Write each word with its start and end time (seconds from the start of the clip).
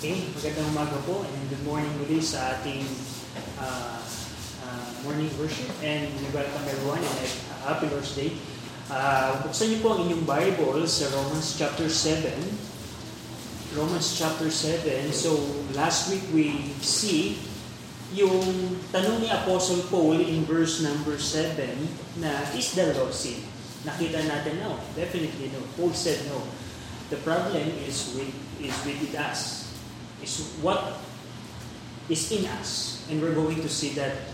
Okay, 0.00 0.32
magandang 0.32 0.72
umaga 0.72 0.96
po 1.04 1.28
and 1.28 1.44
good 1.52 1.60
morning 1.60 1.92
muli 2.00 2.24
sa 2.24 2.56
ating 2.56 2.88
uh, 3.60 4.00
uh, 4.64 4.88
morning 5.04 5.28
worship 5.36 5.68
and 5.84 6.08
we 6.16 6.24
welcome 6.32 6.64
everyone 6.64 7.04
and 7.04 7.28
uh, 7.52 7.68
happy 7.68 7.84
Lord's 7.92 8.16
Day. 8.16 8.32
Uh, 8.88 9.44
buksan 9.44 9.76
niyo 9.76 9.84
po 9.84 9.92
ang 9.92 10.08
inyong 10.08 10.24
Bible 10.24 10.88
sa 10.88 11.04
Romans 11.12 11.52
chapter 11.52 11.84
7. 11.84 12.32
Romans 13.76 14.16
chapter 14.16 14.48
7. 14.48 15.12
So 15.12 15.36
last 15.76 16.08
week 16.08 16.24
we 16.32 16.72
see 16.80 17.36
yung 18.16 18.80
tanong 18.96 19.20
ni 19.20 19.28
Apostle 19.28 19.84
Paul 19.92 20.16
in 20.16 20.48
verse 20.48 20.80
number 20.80 21.20
7 21.20 21.60
na 22.24 22.40
is 22.56 22.72
the 22.72 22.96
law 22.96 23.12
sin? 23.12 23.44
Nakita 23.84 24.24
natin 24.24 24.64
no, 24.64 24.80
definitely 24.96 25.52
no. 25.52 25.60
Paul 25.76 25.92
said 25.92 26.24
no. 26.32 26.40
The 27.12 27.20
problem 27.20 27.68
is 27.84 28.16
with 28.16 28.32
is 28.64 28.72
with 28.88 29.12
us 29.12 29.59
is 30.22 30.58
what 30.60 31.00
is 32.08 32.26
in 32.32 32.46
us. 32.58 33.02
And 33.10 33.20
we're 33.22 33.34
going 33.34 33.60
to 33.62 33.70
see 33.70 33.96
that 33.98 34.30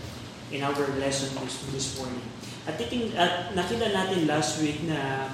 in 0.51 0.63
our 0.63 0.75
lesson 0.97 1.35
this, 1.43 1.59
this 1.71 1.87
morning. 1.99 2.23
At, 2.67 2.79
titing, 2.79 3.15
at 3.15 3.55
nakita 3.55 3.95
natin 3.95 4.27
last 4.27 4.59
week 4.59 4.83
na 4.83 5.31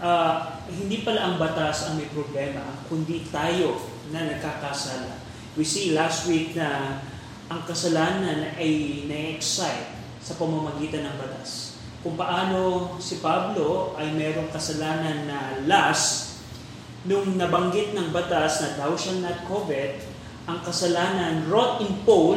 uh, 0.00 0.60
hindi 0.68 1.00
pala 1.00 1.32
ang 1.32 1.34
batas 1.40 1.88
ang 1.88 1.96
may 1.96 2.08
problema, 2.12 2.64
kundi 2.92 3.24
tayo 3.32 3.80
na 4.12 4.28
nagkakasala. 4.28 5.20
We 5.56 5.64
see 5.64 5.96
last 5.96 6.28
week 6.28 6.54
na 6.54 7.00
ang 7.48 7.64
kasalanan 7.64 8.52
ay 8.60 9.04
na-excite 9.08 9.96
sa 10.20 10.36
pamamagitan 10.36 11.08
ng 11.08 11.16
batas. 11.16 11.80
Kung 12.04 12.14
paano 12.14 12.94
si 13.00 13.18
Pablo 13.18 13.96
ay 13.96 14.12
merong 14.12 14.52
kasalanan 14.52 15.24
na 15.24 15.38
last 15.64 16.27
nung 17.08 17.40
nabanggit 17.40 17.96
ng 17.96 18.12
batas 18.12 18.60
na 18.60 18.76
thou 18.76 18.92
shall 18.92 19.16
not 19.24 19.48
covet, 19.48 20.04
ang 20.44 20.60
kasalanan 20.60 21.48
wrought 21.48 21.80
in 21.80 21.92
Paul 22.04 22.36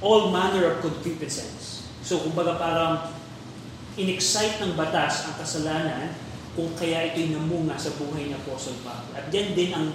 all 0.00 0.32
manner 0.32 0.64
of 0.72 0.80
concupiscence. 0.80 1.84
So, 2.00 2.24
kumbaga 2.24 2.56
parang 2.56 3.12
in-excite 4.00 4.64
ng 4.64 4.72
batas 4.72 5.28
ang 5.28 5.36
kasalanan 5.36 6.16
kung 6.56 6.72
kaya 6.72 7.12
ito'y 7.12 7.36
namunga 7.36 7.76
sa 7.76 7.92
buhay 8.00 8.32
ni 8.32 8.34
Apostle 8.34 8.80
Pablo. 8.80 9.12
At 9.12 9.28
yan 9.28 9.52
din 9.52 9.70
ang 9.76 9.92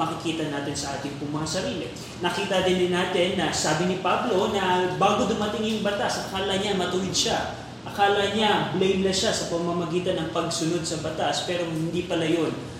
makikita 0.00 0.48
natin 0.48 0.72
sa 0.72 0.96
ating 0.96 1.20
mga 1.20 1.44
sarili. 1.44 1.92
Nakita 2.24 2.64
din 2.64 2.88
din 2.88 2.92
natin 2.96 3.36
na 3.36 3.52
sabi 3.52 3.92
ni 3.92 4.00
Pablo 4.00 4.48
na 4.56 4.96
bago 4.96 5.28
dumating 5.28 5.68
yung 5.68 5.84
batas, 5.84 6.28
akala 6.28 6.56
niya 6.56 6.80
matuwid 6.80 7.12
siya. 7.12 7.60
Akala 7.84 8.32
niya 8.32 8.72
blameless 8.72 9.20
siya 9.20 9.32
sa 9.36 9.52
pamamagitan 9.52 10.16
ng 10.16 10.28
pagsunod 10.32 10.80
sa 10.80 11.04
batas, 11.04 11.44
pero 11.44 11.68
hindi 11.68 12.08
pala 12.08 12.24
yun 12.24 12.71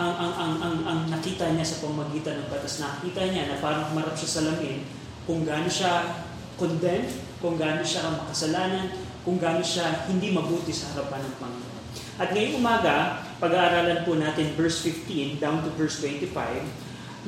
ang, 0.00 0.14
ang, 0.16 0.32
ang, 0.32 0.54
ang, 0.64 0.76
ang 0.88 1.00
nakita 1.12 1.52
niya 1.52 1.68
sa 1.68 1.84
pamagitan 1.84 2.40
ng 2.40 2.48
batas, 2.48 2.80
nakita 2.80 3.20
niya 3.28 3.52
na 3.52 3.60
parang 3.60 3.92
marap 3.92 4.16
siya 4.16 4.40
sa 4.40 4.44
lamin 4.48 4.80
kung 5.28 5.44
gaano 5.44 5.68
siya 5.68 6.24
condemned, 6.56 7.12
kung 7.44 7.60
gaano 7.60 7.84
siya 7.84 8.08
makasalanan, 8.08 8.88
kung 9.20 9.36
gaano 9.36 9.60
siya 9.60 10.08
hindi 10.08 10.32
mabuti 10.32 10.72
sa 10.72 10.96
harapan 10.96 11.20
ng 11.20 11.36
Panginoon. 11.36 11.80
At 12.16 12.32
ngayong 12.32 12.56
umaga, 12.56 13.24
pag-aaralan 13.36 14.08
po 14.08 14.16
natin 14.16 14.56
verse 14.56 14.80
15 14.84 15.36
down 15.36 15.60
to 15.64 15.70
verse 15.76 16.00
25 16.00 16.32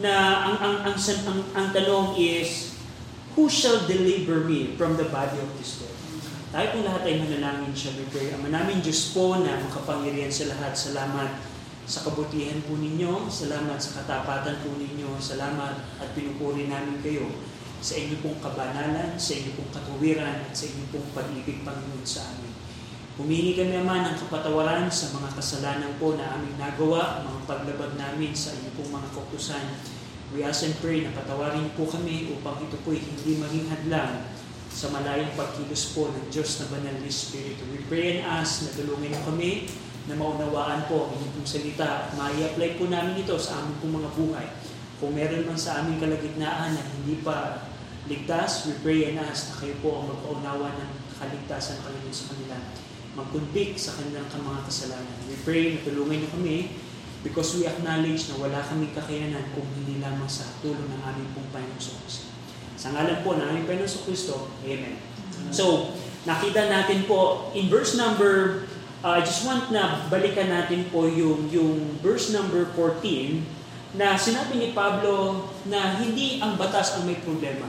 na 0.01 0.13
ang 0.49 0.57
ang 0.57 0.77
ang, 0.89 0.97
ang, 0.97 1.21
ang, 1.29 1.41
ang 1.53 1.67
tanong 1.77 2.17
is 2.17 2.81
who 3.37 3.49
shall 3.49 3.85
deliver 3.85 4.45
me 4.49 4.73
from 4.81 4.97
the 4.97 5.09
body 5.13 5.37
of 5.37 5.49
this 5.61 5.85
death? 5.85 5.93
Tayo 6.53 6.69
po 6.69 6.79
lahat 6.85 7.09
ay 7.09 7.17
manalangin 7.17 7.73
siya, 7.73 7.97
we 7.97 8.05
pray. 8.13 8.29
Ama 8.37 8.53
namin 8.53 8.85
Diyos 8.85 9.17
po 9.17 9.41
na 9.41 9.57
makapangyarihan 9.57 10.29
sa 10.29 10.53
lahat. 10.53 10.77
Salamat 10.77 11.52
sa 11.83 12.07
kabutihan 12.07 12.63
po 12.63 12.79
ninyo, 12.79 13.27
salamat 13.27 13.79
sa 13.79 14.03
katapatan 14.03 14.63
po 14.63 14.79
ninyo, 14.79 15.19
salamat 15.19 15.99
at 15.99 16.09
pinupuri 16.15 16.71
namin 16.71 17.03
kayo 17.03 17.27
sa 17.83 17.99
inyo 17.99 18.23
pong 18.23 18.39
kabanalan, 18.39 19.19
sa 19.19 19.33
inyo 19.35 19.59
pong 19.59 19.71
katuwiran, 19.75 20.47
at 20.47 20.55
sa 20.55 20.71
inyo 20.71 20.87
pong 20.95 21.11
pag-ibig 21.11 21.67
Panginoon 21.67 22.07
sa 22.07 22.31
amin. 22.31 22.55
Humingi 23.19 23.59
kami 23.59 23.75
naman 23.75 24.07
ng 24.07 24.17
kapatawaran 24.23 24.87
sa 24.89 25.11
mga 25.13 25.35
kasalanan 25.35 25.93
po 25.99 26.15
na 26.15 26.39
aming 26.39 26.57
nagawa, 26.57 27.27
mga 27.27 27.41
paglabag 27.45 27.93
namin 27.99 28.31
sa 28.33 28.55
inyo 28.55 28.71
pong 28.79 28.95
mga 28.95 29.09
kautusan. 29.19 29.67
We 30.33 30.47
ask 30.47 30.65
and 30.65 30.79
pray 30.79 31.05
na 31.05 31.13
patawarin 31.13 31.75
po 31.77 31.91
kami 31.91 32.33
upang 32.33 32.63
ito 32.63 32.79
po 32.87 32.95
hindi 32.95 33.37
maging 33.37 33.69
hadlang 33.69 34.31
sa 34.73 34.89
malayong 34.89 35.37
pagkilos 35.37 35.93
po 35.93 36.09
ng 36.09 36.33
Diyos 36.33 36.57
na 36.63 36.73
Banal 36.73 36.97
ni 37.05 37.13
Spirit. 37.13 37.61
We 37.69 37.85
pray 37.85 38.17
and 38.17 38.25
ask 38.25 38.65
na 38.65 38.73
tulungan 38.73 39.13
niyo 39.13 39.21
kami 39.29 39.69
na 40.11 40.15
maunawaan 40.19 40.87
po 40.91 41.07
ang 41.09 41.19
inyong 41.19 41.47
salita 41.47 41.87
at 41.87 42.09
mai-apply 42.19 42.81
po 42.81 42.91
namin 42.91 43.23
ito 43.23 43.39
sa 43.39 43.63
aming 43.63 43.79
pong 43.79 43.95
mga 44.03 44.11
buhay. 44.19 44.47
Kung 44.99 45.13
meron 45.15 45.47
man 45.47 45.59
sa 45.59 45.83
aming 45.83 46.03
kalagitnaan 46.03 46.75
na 46.75 46.83
hindi 46.83 47.23
pa 47.23 47.67
ligtas, 48.11 48.67
we 48.67 48.75
pray 48.83 49.11
and 49.11 49.23
ask 49.23 49.55
na 49.55 49.63
kayo 49.63 49.75
po 49.79 50.03
ang 50.03 50.11
magpaunawa 50.11 50.75
ng 50.75 50.91
kaligtasan 51.19 51.83
kaligid 51.87 52.15
sa 52.15 52.35
kanila. 52.35 52.57
Magkundik 53.15 53.79
sa 53.79 53.95
kanilang 53.99 54.27
mga 54.27 54.61
kasalanan. 54.67 55.17
We 55.31 55.37
pray 55.47 55.75
na 55.75 55.85
tulungan 55.87 56.19
niyo 56.23 56.31
kami 56.35 56.57
because 57.23 57.55
we 57.55 57.69
acknowledge 57.71 58.27
na 58.31 58.43
wala 58.43 58.59
kaming 58.67 58.95
kakayanan 58.95 59.47
kung 59.55 59.67
hindi 59.79 60.03
lamang 60.03 60.27
sa 60.27 60.51
tulong 60.59 60.87
ng 60.91 61.03
aming 61.07 61.31
pong 61.35 61.49
Panginoon 61.55 62.33
sa 62.83 62.91
ngalan 62.91 63.23
po 63.23 63.39
ng 63.39 63.47
aming 63.47 63.67
Panginoon 63.71 63.87
sa 63.87 64.03
Kristo, 64.03 64.51
Amen. 64.67 64.99
So, 65.55 65.95
nakita 66.27 66.67
natin 66.67 67.07
po 67.07 67.55
in 67.55 67.71
verse 67.71 67.95
number 67.95 68.67
uh, 69.03 69.19
I 69.19 69.21
just 69.21 69.43
want 69.45 69.69
na 69.75 70.07
balikan 70.09 70.49
natin 70.49 70.87
po 70.89 71.11
yung, 71.11 71.51
yung 71.51 71.99
verse 72.01 72.31
number 72.31 72.71
14 72.79 73.43
na 73.99 74.17
sinabi 74.17 74.57
ni 74.57 74.69
Pablo 74.73 75.47
na 75.69 76.01
hindi 76.01 76.41
ang 76.41 76.57
batas 76.57 76.97
ang 76.97 77.05
may 77.05 77.19
problema. 77.21 77.69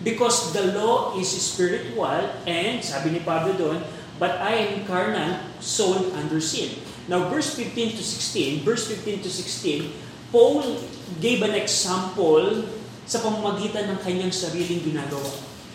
Because 0.00 0.56
the 0.56 0.72
law 0.72 1.12
is 1.20 1.28
spiritual 1.28 2.32
and, 2.48 2.80
sabi 2.80 3.12
ni 3.12 3.20
Pablo 3.20 3.52
doon, 3.54 3.78
but 4.16 4.40
I 4.40 4.56
am 4.72 4.88
carnal, 4.88 5.44
soul 5.60 6.10
under 6.16 6.40
sin. 6.40 6.72
Now, 7.04 7.28
verse 7.28 7.52
15 7.52 8.00
to 8.00 8.02
16, 8.04 8.64
verse 8.64 8.88
15 8.88 9.28
to 9.28 9.30
16, 9.30 9.92
Paul 10.32 10.80
gave 11.20 11.44
an 11.44 11.52
example 11.52 12.64
sa 13.04 13.20
pamamagitan 13.20 13.92
ng 13.92 13.98
kanyang 14.00 14.32
sariling 14.32 14.80
ginagawa. 14.80 15.28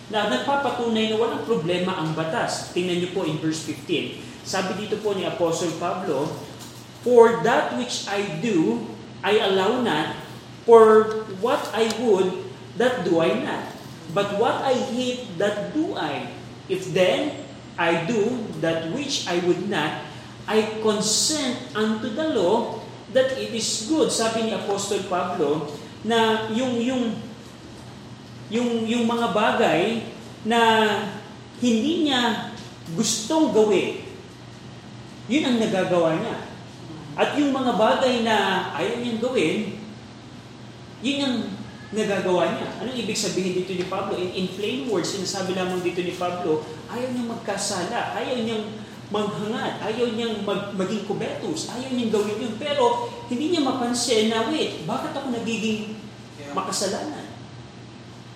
Na 0.10 0.26
nagpapatunay 0.32 1.14
na 1.14 1.18
walang 1.22 1.44
problema 1.46 1.98
ang 2.02 2.18
batas. 2.18 2.74
Tingnan 2.74 3.04
niyo 3.04 3.10
po 3.14 3.28
in 3.30 3.38
verse 3.38 3.62
15. 3.68 4.35
Sabi 4.46 4.86
dito 4.86 5.02
po 5.02 5.18
ni 5.18 5.26
Apostle 5.26 5.74
Pablo, 5.82 6.30
For 7.02 7.42
that 7.42 7.74
which 7.78 8.06
I 8.06 8.42
do, 8.42 8.86
I 9.26 9.42
allow 9.42 9.82
not, 9.82 10.22
for 10.70 11.26
what 11.42 11.66
I 11.74 11.90
would, 12.02 12.50
that 12.78 13.06
do 13.06 13.22
I 13.22 13.42
not. 13.42 13.74
But 14.14 14.38
what 14.38 14.62
I 14.62 14.78
hate, 14.94 15.38
that 15.42 15.74
do 15.74 15.98
I. 15.98 16.30
If 16.70 16.94
then 16.94 17.46
I 17.78 18.06
do 18.06 18.46
that 18.62 18.94
which 18.94 19.26
I 19.26 19.42
would 19.46 19.66
not, 19.70 20.06
I 20.46 20.78
consent 20.82 21.74
unto 21.74 22.14
the 22.14 22.34
law 22.38 22.82
that 23.18 23.34
it 23.38 23.50
is 23.50 23.90
good. 23.90 24.14
Sabi 24.14 24.50
ni 24.50 24.54
Apostle 24.54 25.06
Pablo 25.10 25.74
na 26.06 26.50
yung 26.54 26.78
yung 26.78 27.18
yung 28.54 28.86
yung 28.86 29.06
mga 29.10 29.34
bagay 29.34 30.06
na 30.46 30.62
hindi 31.58 32.10
niya 32.10 32.54
gustong 32.94 33.50
gawin 33.50 34.05
yun 35.26 35.44
ang 35.46 35.58
nagagawa 35.58 36.22
niya. 36.22 36.38
At 37.16 37.40
yung 37.40 37.56
mga 37.56 37.80
bagay 37.80 38.28
na 38.28 38.70
ayaw 38.76 39.00
niyang 39.00 39.24
gawin, 39.24 39.80
yun 41.00 41.20
ang 41.24 41.38
nagagawa 41.96 42.60
niya. 42.60 42.68
Anong 42.84 42.98
ibig 43.00 43.16
sabihin 43.16 43.56
dito 43.56 43.72
ni 43.72 43.88
Pablo? 43.88 44.20
In, 44.20 44.36
in 44.36 44.48
plain 44.52 44.92
words, 44.92 45.16
sinasabi 45.16 45.56
lamang 45.56 45.80
dito 45.80 46.04
ni 46.04 46.12
Pablo, 46.12 46.62
ayaw 46.92 47.10
niyang 47.16 47.32
magkasala, 47.32 48.20
ayaw 48.20 48.38
niyang 48.44 48.66
maghangat, 49.14 49.80
ayaw 49.86 50.08
niyang 50.12 50.44
mag, 50.44 50.74
maging 50.76 51.06
kubetos, 51.08 51.72
ayaw 51.72 51.90
niyang 51.94 52.12
gawin 52.12 52.42
yun. 52.42 52.54
Pero 52.60 53.08
hindi 53.32 53.56
niya 53.56 53.64
mapansin 53.64 54.28
na, 54.28 54.50
wait, 54.52 54.84
bakit 54.84 55.16
ako 55.16 55.32
nagiging 55.32 55.96
makasalanan? 56.52 57.26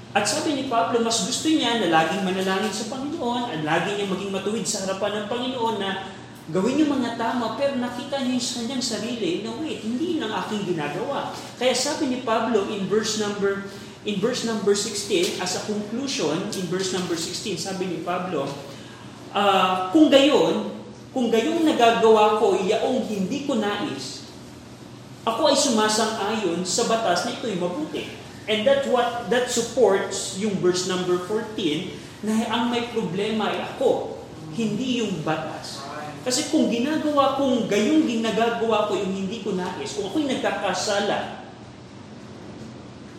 At 0.09 0.25
sabi 0.25 0.57
ni 0.57 0.65
Pablo, 0.65 1.06
mas 1.06 1.21
gusto 1.21 1.45
niya 1.53 1.77
na 1.77 1.94
laging 1.94 2.25
manalangin 2.25 2.74
sa 2.74 2.89
Panginoon 2.89 3.53
at 3.53 3.62
lagi 3.62 3.94
niya 3.94 4.09
maging 4.09 4.33
matuwid 4.33 4.65
sa 4.65 4.89
harapan 4.89 5.21
ng 5.21 5.27
Panginoon 5.30 5.77
na 5.77 6.18
Gawin 6.50 6.81
yung 6.81 6.98
mga 6.98 7.13
tama, 7.13 7.54
pero 7.54 7.78
nakita 7.78 8.25
niya 8.25 8.42
yung 8.42 8.50
kanyang 8.57 8.81
sarili 8.81 9.46
na 9.46 9.54
wait, 9.62 9.86
hindi 9.86 10.18
lang 10.18 10.34
aking 10.34 10.74
ginagawa. 10.74 11.30
Kaya 11.62 11.78
sabi 11.78 12.10
ni 12.10 12.25
Pablo 12.25 12.66
in 12.74 12.90
verse 12.90 13.22
number 13.22 13.69
in 14.07 14.18
verse 14.18 14.48
number 14.48 14.74
16, 14.74 15.44
as 15.44 15.60
a 15.60 15.62
conclusion, 15.68 16.50
in 16.56 16.66
verse 16.72 16.96
number 16.96 17.13
16, 17.13 17.60
sabi 17.60 17.86
ni 17.86 18.00
Pablo, 18.01 18.48
uh, 19.36 19.92
kung 19.92 20.07
gayon, 20.07 20.72
kung 21.12 21.28
gayong 21.28 21.68
nagagawa 21.68 22.40
ko, 22.40 22.56
yaong 22.57 23.06
hindi 23.06 23.44
ko 23.44 23.60
nais, 23.60 24.30
ako 25.28 25.52
ay 25.52 25.57
sumasang-ayon 25.57 26.63
sa 26.63 26.88
batas 26.88 27.28
na 27.28 27.36
ito'y 27.36 27.60
mabuti. 27.60 28.07
And 28.50 28.66
that 28.66 28.90
what 28.90 29.30
that 29.30 29.54
supports 29.54 30.42
yung 30.42 30.57
verse 30.57 30.90
number 30.90 31.22
14 31.28 32.25
na 32.25 32.34
ang 32.50 32.74
may 32.74 32.90
problema 32.90 33.54
ay 33.54 33.62
ako, 33.62 34.18
hindi 34.57 35.06
yung 35.06 35.22
batas. 35.22 35.79
Kasi 36.19 36.51
kung 36.51 36.68
ginagawa 36.68 37.39
kong 37.39 37.71
gayong 37.71 38.04
ginagagawa 38.04 38.92
ko 38.92 39.00
yung 39.00 39.13
hindi 39.16 39.39
ko 39.39 39.56
nais, 39.56 39.95
kung 39.95 40.12
ako'y 40.12 40.27
nagkakasala, 40.27 41.48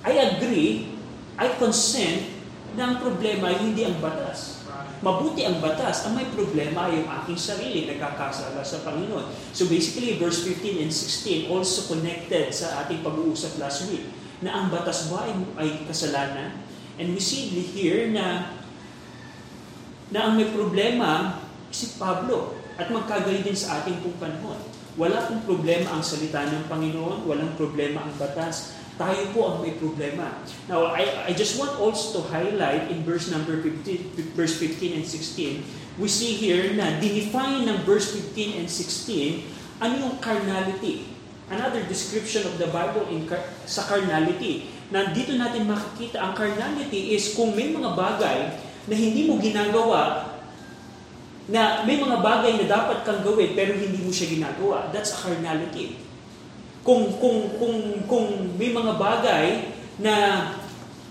I 0.04 0.12
agree, 0.16 0.92
I 1.40 1.48
consent 1.56 2.28
na 2.76 2.92
ang 2.92 2.96
problema 3.00 3.48
ay 3.48 3.58
hindi 3.60 3.88
ang 3.88 3.96
batas. 4.04 4.60
Mabuti 5.00 5.48
ang 5.48 5.64
batas, 5.64 6.04
ang 6.04 6.12
may 6.12 6.28
problema 6.28 6.92
ay 6.92 7.00
yung 7.00 7.08
aking 7.08 7.40
sarili, 7.40 7.88
nagkakasala 7.88 8.60
sa 8.60 8.84
Panginoon. 8.84 9.32
So 9.56 9.64
basically, 9.64 10.20
verse 10.20 10.44
15 10.44 10.84
and 10.84 10.92
16 10.92 11.48
also 11.48 11.88
connected 11.88 12.52
sa 12.52 12.84
ating 12.84 13.00
pag-uusap 13.00 13.56
last 13.56 13.88
week, 13.88 14.04
na 14.44 14.52
ang 14.52 14.66
batas 14.68 15.08
ba 15.08 15.24
ay, 15.24 15.32
ay 15.56 15.68
kasalanan? 15.88 16.60
And 17.00 17.16
we 17.16 17.20
see 17.20 17.48
here 17.48 18.12
na 18.12 18.56
na 20.12 20.28
ang 20.28 20.36
may 20.36 20.52
problema 20.52 21.40
si 21.72 21.96
Pablo 21.96 22.59
at 22.80 22.88
magkagayon 22.88 23.44
din 23.44 23.52
sa 23.52 23.84
ating 23.84 24.00
pong 24.00 24.16
panahon. 24.16 24.56
Wala 24.96 25.28
pong 25.28 25.44
problema 25.44 25.92
ang 25.92 26.00
salita 26.00 26.40
ng 26.48 26.64
Panginoon, 26.64 27.28
walang 27.28 27.52
problema 27.60 28.08
ang 28.08 28.16
batas. 28.16 28.80
Tayo 28.96 29.32
po 29.32 29.40
ang 29.48 29.56
may 29.64 29.76
problema. 29.76 30.40
Now, 30.68 30.92
I, 30.92 31.28
I 31.28 31.32
just 31.32 31.56
want 31.56 31.76
also 31.76 32.20
to 32.20 32.20
highlight 32.28 32.88
in 32.92 33.04
verse 33.04 33.28
number 33.28 33.60
15, 33.60 34.36
verse 34.36 34.56
15 34.56 35.00
and 35.00 35.06
16, 35.06 35.64
we 35.96 36.08
see 36.08 36.36
here 36.36 36.72
na 36.76 37.00
dinefine 37.00 37.68
ng 37.68 37.84
verse 37.84 38.12
15 38.12 38.60
and 38.60 38.68
16 38.68 39.80
ano 39.80 39.94
yung 39.96 40.16
carnality. 40.20 41.08
Another 41.48 41.80
description 41.88 42.44
of 42.44 42.60
the 42.60 42.68
Bible 42.68 43.08
in, 43.08 43.24
sa 43.64 43.88
carnality. 43.88 44.68
Na 44.92 45.10
dito 45.16 45.32
natin 45.32 45.64
makikita 45.64 46.20
ang 46.20 46.32
carnality 46.36 47.16
is 47.16 47.32
kung 47.32 47.56
may 47.56 47.72
mga 47.72 47.96
bagay 47.96 48.38
na 48.84 48.94
hindi 48.94 49.26
mo 49.26 49.40
ginagawa 49.40 50.29
na 51.50 51.82
may 51.82 51.98
mga 51.98 52.22
bagay 52.22 52.62
na 52.62 52.66
dapat 52.70 53.02
kang 53.02 53.26
gawin 53.26 53.58
pero 53.58 53.74
hindi 53.74 53.98
mo 53.98 54.14
siya 54.14 54.30
ginagawa. 54.30 54.86
That's 54.94 55.10
a 55.10 55.18
carnality. 55.18 55.98
Kung, 56.86 57.18
kung, 57.18 57.58
kung, 57.58 58.06
kung 58.06 58.26
may 58.54 58.70
mga 58.70 58.96
bagay 58.96 59.46
na 59.98 60.14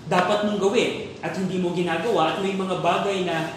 dapat 0.07 0.47
mong 0.47 0.57
gawin 0.57 1.13
at 1.19 1.35
hindi 1.35 1.59
mo 1.59 1.75
ginagawa 1.75 2.33
at 2.33 2.37
may 2.41 2.55
mga 2.55 2.79
bagay 2.79 3.27
na 3.27 3.51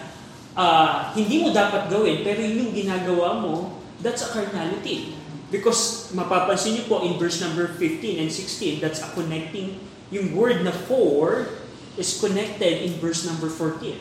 uh, 0.59 1.09
hindi 1.15 1.41
mo 1.41 1.55
dapat 1.55 1.87
gawin 1.87 2.21
pero 2.21 2.43
yun 2.43 2.69
yung 2.69 2.73
ginagawa 2.75 3.39
mo, 3.39 3.79
that's 4.03 4.21
a 4.21 4.29
carnality. 4.29 5.15
Because 5.49 6.11
mapapansin 6.11 6.77
niyo 6.77 6.85
po 6.91 7.05
in 7.05 7.15
verse 7.15 7.39
number 7.39 7.71
15 7.79 8.21
and 8.21 8.29
16, 8.29 8.83
that's 8.83 8.99
a 8.99 9.09
connecting, 9.15 9.79
yung 10.11 10.35
word 10.35 10.61
na 10.67 10.73
for 10.73 11.47
is 11.95 12.17
connected 12.19 12.85
in 12.85 12.97
verse 12.99 13.23
number 13.25 13.47
14. 13.47 13.97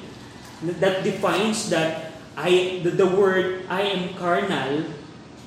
That 0.80 1.04
defines 1.04 1.68
that 1.72 2.11
I, 2.36 2.80
the, 2.82 2.90
the 2.90 3.08
word 3.08 3.66
I 3.68 3.82
am 3.82 4.14
carnal 4.16 4.88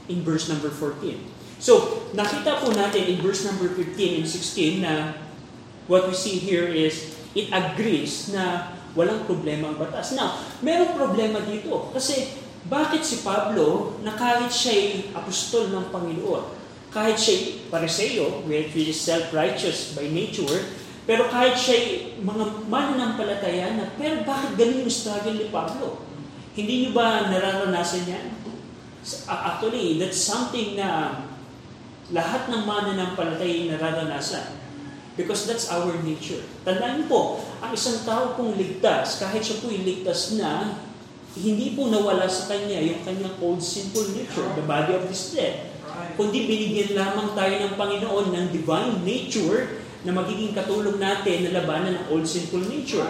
in 0.09 0.21
verse 0.21 0.49
number 0.49 0.69
14. 0.69 1.17
So, 1.57 2.05
nakita 2.13 2.61
po 2.61 2.69
natin 2.75 3.09
in 3.09 3.17
verse 3.23 3.41
number 3.47 3.71
15 3.71 4.21
and 4.21 4.27
16 4.27 4.85
na 4.85 5.17
what 5.89 6.05
we 6.05 6.13
see 6.13 6.37
here 6.37 6.67
is 6.67 7.17
it 7.33 7.49
agrees 7.49 8.29
na 8.29 8.75
walang 8.93 9.27
problema 9.27 9.73
ang 9.73 9.77
batas. 9.77 10.15
Now, 10.15 10.39
merong 10.63 10.95
problema 10.95 11.41
dito 11.43 11.91
kasi 11.91 12.37
bakit 12.65 13.05
si 13.05 13.21
Pablo 13.21 13.97
na 14.01 14.15
kahit 14.17 14.49
siya'y 14.49 15.13
apostol 15.13 15.69
ng 15.69 15.93
Panginoon, 15.93 16.43
kahit 16.89 17.19
siya'y 17.19 17.69
pariseo, 17.69 18.41
which 18.47 18.73
is 18.73 18.97
self-righteous 18.97 19.93
by 19.93 20.07
nature, 20.09 20.65
pero 21.05 21.29
kahit 21.29 21.53
siya'y 21.53 22.17
mga 22.25 22.65
mananampalataya 22.65 23.77
na, 23.77 23.85
pero 23.99 24.25
bakit 24.25 24.57
ganun 24.57 24.87
yung 24.87 24.89
struggle 24.89 25.37
ni 25.37 25.47
Pablo? 25.53 26.01
Hindi 26.55 26.87
niyo 26.87 26.91
ba 26.95 27.27
nararanasan 27.27 28.07
yan? 28.07 28.27
Actually, 29.27 29.99
that's 29.99 30.17
something 30.17 30.79
na 30.79 31.21
lahat 32.09 32.47
ng 32.47 32.63
mananampalatay 32.63 33.69
nararanasan. 33.69 34.55
Because 35.15 35.47
that's 35.47 35.71
our 35.71 35.95
nature. 36.03 36.43
Tandaan 36.67 37.07
po, 37.07 37.39
ang 37.63 37.71
isang 37.71 38.03
tao 38.03 38.35
pong 38.35 38.59
ligtas, 38.59 39.19
kahit 39.23 39.39
siya 39.39 39.63
po 39.63 39.71
ligtas 39.71 40.35
na, 40.35 40.75
hindi 41.35 41.75
po 41.75 41.87
nawala 41.91 42.27
sa 42.27 42.51
kanya 42.51 42.79
yung 42.79 43.03
kanyang 43.03 43.35
old 43.43 43.59
sinful 43.59 44.11
nature, 44.15 44.47
the 44.55 44.63
body 44.63 44.95
of 44.95 45.07
this 45.07 45.35
dead. 45.35 45.71
Kundi 46.15 46.47
binigyan 46.47 46.95
lamang 46.95 47.35
tayo 47.35 47.55
ng 47.63 47.73
Panginoon 47.75 48.27
ng 48.31 48.45
divine 48.51 49.03
nature 49.03 49.83
na 50.03 50.11
magiging 50.15 50.55
katulong 50.55 50.99
natin 50.99 51.47
na 51.47 51.63
labanan 51.63 51.99
ng 51.99 52.05
old 52.11 52.27
sinful 52.27 52.63
nature. 52.67 53.07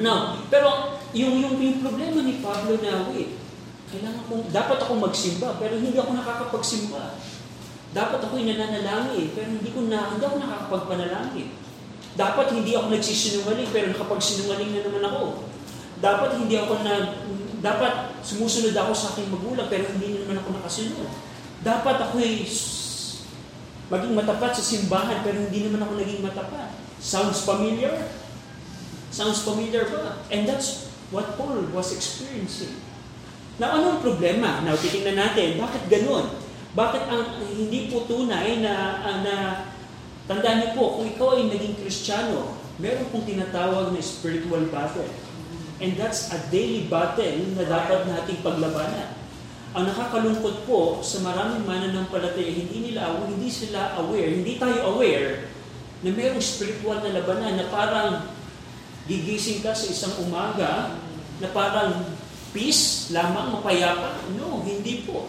Now, 0.00 0.40
pero 0.48 0.93
yung, 1.14 1.34
yung, 1.38 1.56
yung 1.62 1.78
problema 1.78 2.18
ni 2.26 2.42
Pablo 2.42 2.74
na, 2.82 3.06
wait, 3.14 3.38
kailangan 3.94 4.26
kong, 4.26 4.50
dapat 4.50 4.78
ako 4.82 4.92
magsimba, 4.98 5.54
pero 5.62 5.78
hindi 5.78 5.94
ako 5.94 6.10
nakakapagsimba. 6.18 7.22
Dapat 7.94 8.18
ako'y 8.26 8.42
nananalangin, 8.50 9.30
pero 9.38 9.54
hindi 9.54 9.70
ko 9.70 9.86
na, 9.86 10.10
hindi 10.10 10.26
ako 10.26 10.36
nakakapagpanalangin. 10.42 11.54
Dapat 12.18 12.46
hindi 12.58 12.74
ako 12.74 12.86
nagsisinungaling, 12.90 13.70
pero 13.70 13.94
nakapagsinungaling 13.94 14.70
na 14.74 14.82
naman 14.82 15.02
ako. 15.06 15.46
Dapat 16.02 16.30
hindi 16.42 16.58
ako 16.58 16.82
na, 16.82 16.94
dapat 17.62 18.18
sumusunod 18.26 18.74
ako 18.74 18.92
sa 18.92 19.14
aking 19.14 19.30
magulang, 19.30 19.70
pero 19.70 19.86
hindi 19.94 20.18
naman 20.18 20.42
ako 20.42 20.58
nakasunod. 20.58 21.10
Dapat 21.62 21.96
ako'y 22.10 22.42
maging 23.94 24.14
matapat 24.18 24.50
sa 24.58 24.64
simbahan, 24.66 25.22
pero 25.22 25.38
hindi 25.38 25.70
naman 25.70 25.86
ako 25.86 25.92
naging 25.94 26.26
matapat. 26.26 26.74
Sounds 26.98 27.46
familiar? 27.46 27.94
Sounds 29.14 29.46
familiar 29.46 29.86
ba? 29.86 30.18
And 30.34 30.50
that's 30.50 30.90
what 31.10 31.36
Paul 31.36 31.68
was 31.74 31.92
experiencing. 31.92 32.80
Now, 33.60 33.78
anong 33.78 34.02
problema? 34.02 34.64
Now, 34.64 34.74
titingnan 34.74 35.18
natin, 35.18 35.60
bakit 35.60 35.86
ganun? 35.86 36.26
Bakit 36.74 37.02
ang 37.06 37.38
hindi 37.54 37.86
po 37.86 38.02
tunay 38.02 38.58
na, 38.58 38.98
uh, 38.98 39.18
na 39.22 39.34
tandaan 40.26 40.58
niyo 40.58 40.70
po, 40.74 40.98
kung 40.98 41.06
ikaw 41.06 41.38
ay 41.38 41.46
naging 41.46 41.78
kristyano, 41.78 42.58
meron 42.82 43.06
pong 43.14 43.28
tinatawag 43.30 43.94
na 43.94 44.02
spiritual 44.02 44.66
battle. 44.74 45.06
And 45.78 45.94
that's 45.94 46.34
a 46.34 46.38
daily 46.50 46.90
battle 46.90 47.54
na 47.54 47.62
dapat 47.66 48.10
nating 48.10 48.42
paglabanan. 48.42 49.14
Ang 49.74 49.90
nakakalungkot 49.90 50.66
po 50.70 51.02
sa 51.02 51.22
maraming 51.22 51.66
mananampalataya, 51.66 52.46
hindi 52.46 52.90
nila 52.90 53.22
hindi 53.26 53.50
sila 53.50 53.98
aware, 53.98 54.30
hindi 54.30 54.54
tayo 54.54 54.94
aware 54.94 55.50
na 56.06 56.14
mayroong 56.14 56.42
spiritual 56.42 57.02
na 57.02 57.10
labanan 57.10 57.58
na 57.58 57.66
parang 57.70 58.33
gigising 59.04 59.60
ka 59.60 59.76
sa 59.76 59.86
isang 59.88 60.14
umaga 60.24 60.96
na 61.42 61.48
parang 61.52 62.14
peace 62.54 63.10
lamang, 63.10 63.58
mapayapa. 63.58 64.24
No, 64.38 64.62
hindi 64.62 65.04
po. 65.04 65.28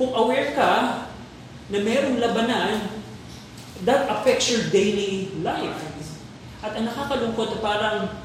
Kung 0.00 0.16
aware 0.16 0.56
ka 0.56 0.72
na 1.70 1.78
merong 1.78 2.18
labanan, 2.18 3.00
that 3.84 4.08
affects 4.08 4.50
your 4.50 4.64
daily 4.72 5.30
life. 5.44 5.76
At 6.60 6.76
ang 6.76 6.88
nakakalungkot, 6.88 7.60
parang, 7.60 8.24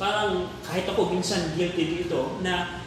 parang 0.00 0.52
kahit 0.64 0.88
ako 0.88 1.12
minsan 1.12 1.56
guilty 1.56 2.04
dito, 2.04 2.40
na 2.44 2.84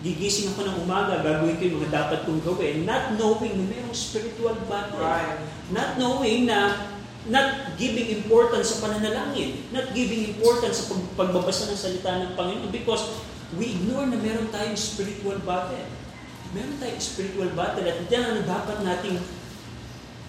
gigising 0.00 0.52
ako 0.54 0.64
ng 0.64 0.76
umaga, 0.84 1.20
gagawin 1.20 1.56
ko 1.60 1.62
yung 1.66 1.76
mga 1.82 1.92
dapat 1.92 2.18
kong 2.24 2.42
gawin, 2.44 2.88
not 2.88 3.16
knowing 3.20 3.54
na 3.58 3.64
merong 3.68 3.96
spiritual 3.96 4.56
battle. 4.64 5.02
Right. 5.02 5.44
Not 5.70 6.00
knowing 6.00 6.48
na 6.48 6.90
not 7.28 7.76
giving 7.76 8.08
importance 8.16 8.72
sa 8.72 8.88
pananalangin, 8.88 9.68
not 9.74 9.92
giving 9.92 10.32
importance 10.32 10.86
sa 10.86 10.96
pagbabasa 11.18 11.68
ng 11.68 11.76
salita 11.76 12.10
ng 12.16 12.32
Panginoon 12.38 12.72
because 12.72 13.20
we 13.60 13.76
ignore 13.76 14.08
na 14.08 14.16
meron 14.16 14.48
tayong 14.48 14.78
spiritual 14.78 15.36
battle 15.44 15.84
meron 16.50 16.76
tayong 16.82 17.02
spiritual 17.02 17.50
battle 17.54 17.86
at 17.86 18.10
yan 18.10 18.26
ang 18.26 18.42
dapat 18.42 18.82
nating 18.82 19.18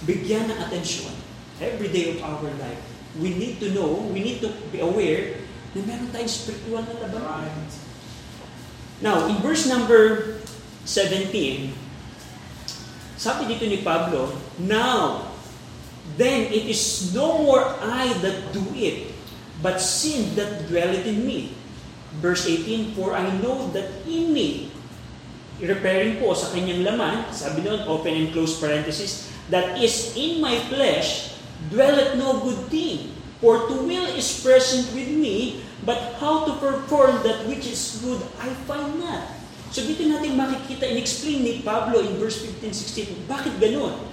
bigyan 0.05 0.49
ng 0.49 0.57
atensyon 0.61 1.13
every 1.57 1.89
day 1.89 2.13
of 2.13 2.21
our 2.21 2.49
life. 2.61 2.81
We 3.17 3.33
need 3.33 3.59
to 3.61 3.73
know, 3.73 4.05
we 4.09 4.21
need 4.21 4.39
to 4.45 4.53
be 4.69 4.81
aware 4.81 5.41
na 5.73 5.81
meron 5.85 6.13
tayong 6.13 6.29
spiritual 6.29 6.85
na 6.85 6.93
laban. 7.01 7.57
Now, 9.01 9.25
in 9.25 9.41
verse 9.41 9.65
number 9.65 10.37
17, 10.85 11.73
sabi 13.17 13.41
dito 13.49 13.65
ni 13.65 13.81
Pablo, 13.81 14.29
Now, 14.61 15.30
then 16.17 16.51
it 16.51 16.67
is 16.67 17.13
no 17.15 17.41
more 17.43 17.63
I 17.81 18.11
that 18.21 18.53
do 18.53 18.63
it, 18.75 19.13
but 19.63 19.79
sin 19.79 20.35
that 20.35 20.67
dwelleth 20.67 21.05
in 21.07 21.25
me. 21.25 21.55
Verse 22.19 22.45
18, 22.45 22.93
For 22.93 23.15
I 23.15 23.25
know 23.39 23.71
that 23.71 23.87
in 24.03 24.33
me, 24.35 24.71
referring 25.61 26.19
po 26.19 26.33
sa 26.35 26.51
kanyang 26.51 26.83
laman, 26.83 27.29
sabi 27.31 27.63
doon, 27.63 27.87
open 27.87 28.11
and 28.11 28.29
close 28.35 28.59
parenthesis, 28.59 29.31
that 29.47 29.79
is 29.79 30.17
in 30.17 30.43
my 30.43 30.57
flesh 30.67 31.37
dwelleth 31.71 32.17
no 32.17 32.41
good 32.41 32.67
thing. 32.67 33.15
For 33.41 33.65
to 33.69 33.75
will 33.81 34.05
is 34.13 34.29
present 34.45 34.93
with 34.93 35.09
me, 35.09 35.65
but 35.81 35.97
how 36.21 36.45
to 36.45 36.53
perform 36.61 37.25
that 37.25 37.49
which 37.49 37.65
is 37.65 37.97
good, 38.05 38.21
I 38.37 38.53
find 38.69 39.01
not. 39.01 39.41
So 39.73 39.81
dito 39.81 40.03
natin 40.05 40.35
makikita, 40.37 40.85
in-explain 40.85 41.41
ni 41.41 41.53
Pablo 41.63 42.03
in 42.03 42.19
verse 42.19 42.43
15-16, 42.43 43.25
bakit 43.25 43.55
ganun? 43.57 44.10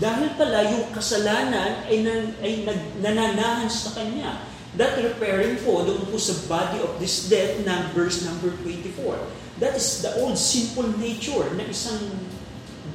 Dahil 0.00 0.32
pala 0.40 0.64
yung 0.72 0.88
kasalanan 0.94 1.84
ay, 1.84 2.00
nan, 2.00 2.32
ay 2.40 2.64
nag, 2.64 2.80
nananahan 3.04 3.68
sa 3.68 3.92
kanya. 3.92 4.40
That 4.80 4.96
referring 4.96 5.60
po 5.60 5.84
doon 5.84 6.08
po 6.08 6.16
sa 6.16 6.32
body 6.48 6.80
of 6.80 6.96
this 6.96 7.28
death 7.28 7.60
na 7.68 7.92
verse 7.92 8.24
number 8.24 8.56
24. 8.64 9.20
That 9.60 9.76
is 9.76 10.00
the 10.00 10.16
old 10.24 10.40
simple 10.40 10.88
nature 10.96 11.44
ng 11.52 11.68
isang 11.68 12.00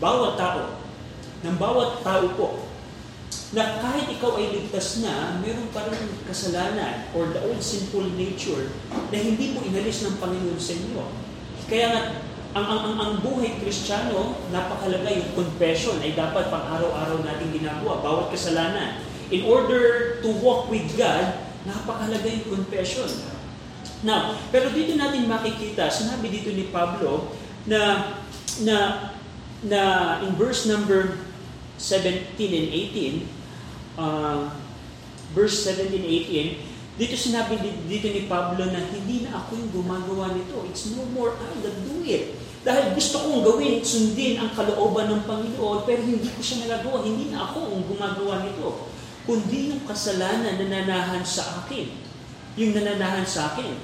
bawat 0.02 0.42
tao. 0.42 0.74
Ng 1.46 1.56
bawat 1.62 2.02
tao 2.02 2.26
po. 2.34 2.68
na 3.56 3.80
kahit 3.80 4.12
ikaw 4.12 4.36
ay 4.36 4.52
ligtas 4.52 5.00
na, 5.00 5.40
meron 5.40 5.72
pa 5.72 5.88
rin 5.88 6.04
kasalanan 6.28 7.08
or 7.16 7.32
the 7.32 7.40
old 7.48 7.64
sinful 7.64 8.04
nature 8.20 8.68
na 9.08 9.16
hindi 9.16 9.56
mo 9.56 9.64
inalis 9.64 10.04
ng 10.04 10.20
Panginoon 10.20 10.60
sa 10.60 10.76
inyo. 10.76 11.04
Kaya 11.72 11.86
nga, 11.96 12.02
ang, 12.58 12.66
ang, 12.66 12.82
ang, 12.82 12.96
ang 12.98 13.14
buhay 13.22 13.62
kristyano, 13.62 14.42
napakalaga 14.50 15.14
yung 15.14 15.30
confession 15.38 16.02
ay 16.02 16.18
dapat 16.18 16.50
pang 16.50 16.66
araw-araw 16.66 17.22
natin 17.22 17.54
ginagawa, 17.54 18.02
bawat 18.02 18.34
kasalanan. 18.34 18.98
In 19.30 19.46
order 19.46 20.18
to 20.26 20.30
walk 20.42 20.66
with 20.74 20.90
God, 20.98 21.38
napakalaga 21.70 22.26
yung 22.26 22.48
confession. 22.50 23.06
Now, 24.02 24.34
pero 24.50 24.74
dito 24.74 24.98
natin 24.98 25.30
makikita, 25.30 25.90
sinabi 25.94 26.34
dito 26.34 26.50
ni 26.50 26.70
Pablo 26.74 27.34
na 27.70 28.14
na 28.66 28.78
na 29.66 29.82
in 30.26 30.34
verse 30.38 30.66
number 30.66 31.18
17 31.78 32.38
and 32.42 32.70
18, 33.98 34.02
uh, 34.02 34.50
verse 35.34 35.66
17 35.66 35.94
and 35.94 36.10
18, 36.58 36.98
dito 36.98 37.14
sinabi 37.14 37.62
dito 37.86 38.10
ni 38.10 38.26
Pablo 38.26 38.66
na 38.66 38.82
hindi 38.90 39.22
na 39.22 39.38
ako 39.38 39.54
yung 39.62 39.72
gumagawa 39.82 40.34
nito. 40.34 40.66
It's 40.66 40.90
no 40.98 41.06
more 41.14 41.38
I 41.38 41.54
that 41.62 41.78
do 41.86 42.02
it. 42.02 42.47
Dahil 42.66 42.98
gusto 42.98 43.22
kong 43.22 43.46
gawin, 43.46 43.84
sundin 43.86 44.42
ang 44.42 44.52
kalooban 44.54 45.12
ng 45.14 45.24
Panginoon, 45.30 45.86
pero 45.86 46.02
hindi 46.02 46.30
ko 46.32 46.42
siya 46.42 46.66
nagagawa. 46.66 47.06
Hindi 47.06 47.30
na 47.30 47.46
ako 47.46 47.58
ang 47.74 47.84
gumagawa 47.86 48.34
nito. 48.46 48.90
Kundi 49.28 49.76
yung 49.76 49.84
kasalanan 49.84 50.56
na 50.56 50.66
nananahan 50.66 51.24
sa 51.24 51.64
akin. 51.64 51.92
Yung 52.58 52.72
nananahan 52.74 53.28
sa 53.28 53.54
akin. 53.54 53.76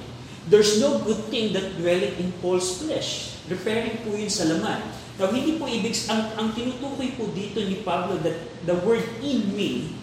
There's 0.48 0.76
no 0.76 1.00
good 1.00 1.32
thing 1.32 1.56
that 1.56 1.80
dwelleth 1.80 2.20
in 2.20 2.32
Paul's 2.44 2.80
flesh. 2.80 3.40
Referring 3.48 4.04
po 4.04 4.12
yun 4.12 4.28
sa 4.28 4.48
laman. 4.48 4.84
Now, 5.16 5.30
hindi 5.30 5.56
po 5.56 5.64
ibig, 5.70 5.94
ang, 6.10 6.34
ang 6.36 6.48
tinutukoy 6.52 7.16
po 7.16 7.30
dito 7.32 7.62
ni 7.62 7.80
Pablo 7.86 8.18
that 8.20 8.36
the 8.66 8.76
word 8.82 9.04
in 9.22 9.56
me, 9.56 9.94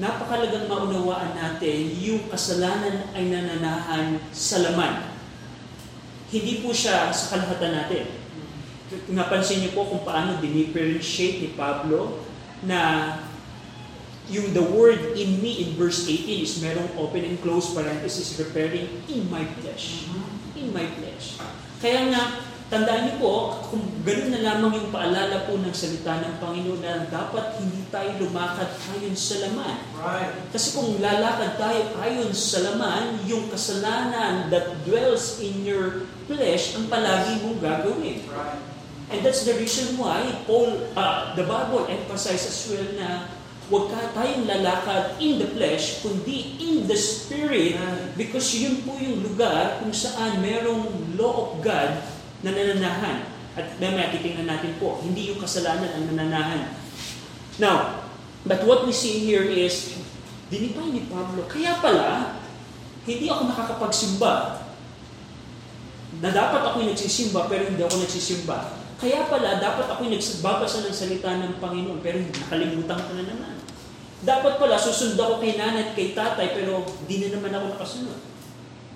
napakalagang 0.00 0.70
maunawaan 0.70 1.36
natin 1.36 1.92
yung 2.00 2.24
kasalanan 2.32 3.12
ay 3.12 3.28
nananahan 3.28 4.16
sa 4.32 4.64
laman. 4.64 5.11
Hindi 6.32 6.64
po 6.64 6.72
siya 6.72 7.12
sa 7.12 7.36
kalahatan 7.36 7.72
natin. 7.76 8.04
Napansin 9.12 9.60
niyo 9.60 9.76
po 9.76 9.84
kung 9.84 10.00
paano 10.00 10.40
dinifferentiate 10.40 11.44
ni 11.44 11.50
Pablo 11.52 12.24
na 12.64 12.80
yung 14.32 14.56
the 14.56 14.64
word 14.64 15.12
in 15.12 15.44
me 15.44 15.60
in 15.60 15.76
verse 15.76 16.08
18 16.08 16.40
is 16.40 16.64
merong 16.64 16.88
open 16.96 17.20
and 17.20 17.36
close 17.44 17.76
parenthesis 17.76 18.40
referring 18.40 18.88
in 19.12 19.28
my 19.28 19.44
flesh. 19.60 20.08
In 20.56 20.72
my 20.72 20.88
flesh. 20.96 21.36
Kaya 21.84 22.08
nga, 22.08 22.22
Tandaan 22.72 23.04
niyo 23.04 23.14
po, 23.20 23.32
kung 23.68 23.84
ganun 24.00 24.32
na 24.32 24.48
lamang 24.48 24.80
yung 24.80 24.88
paalala 24.88 25.44
po 25.44 25.60
ng 25.60 25.76
salita 25.76 26.24
ng 26.24 26.40
Panginoon 26.40 26.80
na 26.80 27.04
dapat 27.04 27.60
hindi 27.60 27.84
tayo 27.92 28.16
lumakad 28.16 28.72
ayon 28.96 29.12
sa 29.12 29.44
laman. 29.44 29.76
Right. 29.92 30.32
Kasi 30.48 30.80
kung 30.80 30.96
lalakad 30.96 31.60
tayo 31.60 31.92
ayon 32.00 32.32
sa 32.32 32.64
laman, 32.64 33.20
yung 33.28 33.52
kasalanan 33.52 34.48
that 34.48 34.72
dwells 34.88 35.36
in 35.44 35.68
your 35.68 36.08
flesh 36.32 36.74
ang 36.80 36.88
palagi 36.88 37.44
mong 37.44 37.60
gagawin. 37.60 38.24
And 39.12 39.20
that's 39.20 39.44
the 39.44 39.52
reason 39.60 40.00
why 40.00 40.24
Paul, 40.48 40.88
uh, 40.96 41.36
the 41.36 41.44
Bible 41.44 41.84
emphasizes 41.84 42.48
as 42.48 42.60
well 42.72 42.88
na 42.96 43.28
huwag 43.68 43.92
ka 43.92 44.00
tayong 44.16 44.48
lalakad 44.48 45.20
in 45.20 45.36
the 45.36 45.48
flesh, 45.52 46.00
kundi 46.00 46.56
in 46.56 46.88
the 46.88 46.96
spirit, 46.96 47.76
because 48.16 48.48
yun 48.56 48.80
po 48.84 48.96
yung 48.96 49.20
lugar 49.20 49.80
kung 49.84 49.92
saan 49.92 50.40
merong 50.40 50.88
law 51.20 51.52
of 51.52 51.60
God 51.60 52.00
na 52.40 52.50
nananahan. 52.52 53.28
At 53.52 53.76
mamaya 53.76 54.08
titingnan 54.16 54.48
natin 54.48 54.80
po, 54.80 54.96
hindi 55.04 55.28
yung 55.28 55.40
kasalanan 55.40 55.92
ang 55.92 56.04
nananahan. 56.08 56.72
Now, 57.60 58.08
but 58.48 58.64
what 58.64 58.88
we 58.88 58.96
see 58.96 59.20
here 59.20 59.44
is, 59.44 59.92
dinipay 60.48 60.88
ni 60.88 61.04
Pablo, 61.04 61.44
kaya 61.52 61.76
pala, 61.84 62.40
hindi 63.04 63.28
ako 63.28 63.52
nakakapagsimba. 63.52 64.61
Na 66.20 66.28
dapat 66.28 66.60
ako'y 66.60 66.90
nagsisimba, 66.92 67.48
pero 67.48 67.64
hindi 67.64 67.80
ako 67.80 68.04
nagsisimba. 68.04 68.76
Kaya 69.00 69.26
pala, 69.26 69.62
dapat 69.62 69.86
ako'y 69.88 70.12
nagbabasa 70.12 70.84
ng 70.84 70.94
salita 70.94 71.32
ng 71.40 71.56
Panginoon, 71.62 72.04
pero 72.04 72.20
nakalimutan 72.20 73.00
ko 73.00 73.12
na 73.16 73.24
naman. 73.24 73.54
Dapat 74.22 74.60
pala, 74.60 74.76
susunod 74.78 75.18
ako 75.18 75.34
kay 75.42 75.58
nanay 75.58 75.90
at 75.90 75.92
kay 75.98 76.14
tatay, 76.14 76.54
pero 76.54 76.86
di 77.10 77.18
na 77.24 77.34
naman 77.34 77.50
ako 77.50 77.66
nakasunod. 77.74 78.18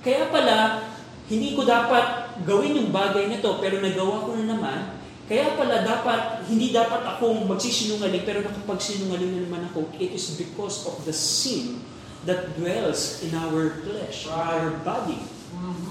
Kaya 0.04 0.30
pala, 0.30 0.86
hindi 1.26 1.58
ko 1.58 1.66
dapat 1.66 2.38
gawin 2.46 2.78
yung 2.78 2.90
bagay 2.94 3.26
na 3.26 3.42
to, 3.42 3.58
pero 3.58 3.82
nagawa 3.82 4.22
ko 4.22 4.38
na 4.38 4.46
naman. 4.54 4.80
Kaya 5.26 5.58
pala 5.58 5.82
dapat, 5.82 6.46
hindi 6.46 6.70
dapat 6.70 7.02
akong 7.02 7.50
magsisinungaling, 7.50 8.22
pero 8.22 8.46
nakapagsinungaling 8.46 9.34
na 9.34 9.40
naman 9.50 9.62
ako. 9.74 9.90
It 9.98 10.14
is 10.14 10.38
because 10.38 10.86
of 10.86 11.02
the 11.02 11.10
sin 11.10 11.82
that 12.22 12.54
dwells 12.54 13.26
in 13.26 13.34
our 13.34 13.82
flesh, 13.82 14.30
in 14.30 14.38
our 14.38 14.78
body. 14.86 15.18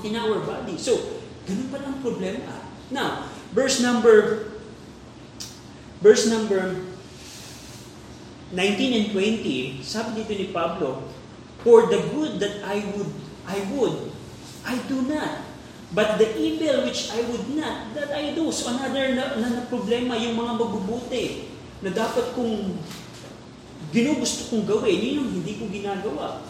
In 0.06 0.14
our 0.16 0.40
body. 0.46 0.78
So, 0.78 1.22
ganun 1.46 1.68
pa 1.74 1.82
ang 1.82 2.02
problema. 2.02 2.66
Now, 2.94 3.30
verse 3.56 3.82
number 3.82 4.50
verse 6.04 6.30
number 6.30 6.86
19 8.54 8.60
and 8.94 9.08
20, 9.10 9.82
sabi 9.82 10.22
dito 10.22 10.34
ni 10.38 10.48
Pablo, 10.54 11.02
For 11.66 11.90
the 11.90 11.98
good 12.14 12.38
that 12.38 12.62
I 12.62 12.86
would 12.94 13.10
I 13.50 13.58
would 13.74 14.14
I 14.66 14.78
do 14.86 15.02
not. 15.06 15.42
But 15.94 16.18
the 16.18 16.28
evil 16.36 16.84
which 16.86 17.14
I 17.14 17.24
would 17.26 17.56
not, 17.56 17.94
that 17.94 18.12
I 18.12 18.34
do. 18.34 18.52
So 18.52 18.74
another 18.74 19.16
na, 19.16 19.38
na, 19.38 19.48
na 19.48 19.64
problema, 19.70 20.18
yung 20.18 20.36
mga 20.36 20.60
mabubuti, 20.60 21.48
na 21.80 21.94
dapat 21.94 22.34
kong 22.34 22.76
ginugusto 23.94 24.50
kong 24.50 24.66
gawin, 24.66 24.98
yun 24.98 25.14
yung 25.24 25.30
hindi 25.40 25.54
ko 25.56 25.70
ginagawa. 25.70 26.42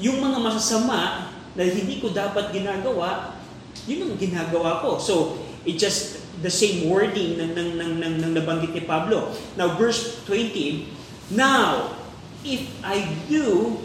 Yung 0.00 0.18
mga 0.20 0.38
masasama 0.42 1.30
na 1.56 1.64
hindi 1.64 1.98
ko 1.98 2.12
dapat 2.12 2.52
ginagawa, 2.52 3.40
yun 3.88 4.12
ang 4.12 4.14
ginagawa 4.20 4.84
ko. 4.84 5.00
So, 5.00 5.40
it 5.64 5.80
just 5.80 6.22
the 6.44 6.52
same 6.52 6.86
wording 6.86 7.40
ng, 7.40 7.56
ng, 7.56 7.70
ng, 7.80 7.92
ng, 7.98 8.14
ng 8.22 8.32
nabanggit 8.36 8.76
ni 8.76 8.84
Pablo. 8.84 9.32
Now, 9.56 9.74
verse 9.74 10.20
20, 10.28 10.86
Now, 11.32 11.96
if 12.44 12.62
I 12.84 13.02
do 13.26 13.80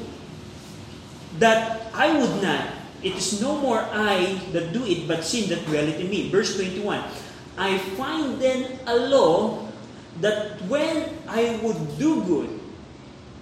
that 1.40 1.90
I 1.96 2.12
would 2.12 2.44
not, 2.44 2.82
It 3.02 3.18
is 3.18 3.42
no 3.42 3.58
more 3.58 3.82
I 3.90 4.38
that 4.54 4.74
do 4.74 4.86
it, 4.86 5.10
but 5.10 5.26
sin 5.26 5.50
that 5.50 5.66
dwelleth 5.66 5.98
in 5.98 6.10
me. 6.10 6.30
Verse 6.30 6.54
21. 6.54 7.02
I 7.58 7.78
find 7.98 8.38
then 8.38 8.78
a 8.86 8.96
law 8.96 9.66
that 10.22 10.62
when 10.70 11.10
I 11.26 11.58
would 11.66 11.98
do 11.98 12.22
good, 12.24 12.50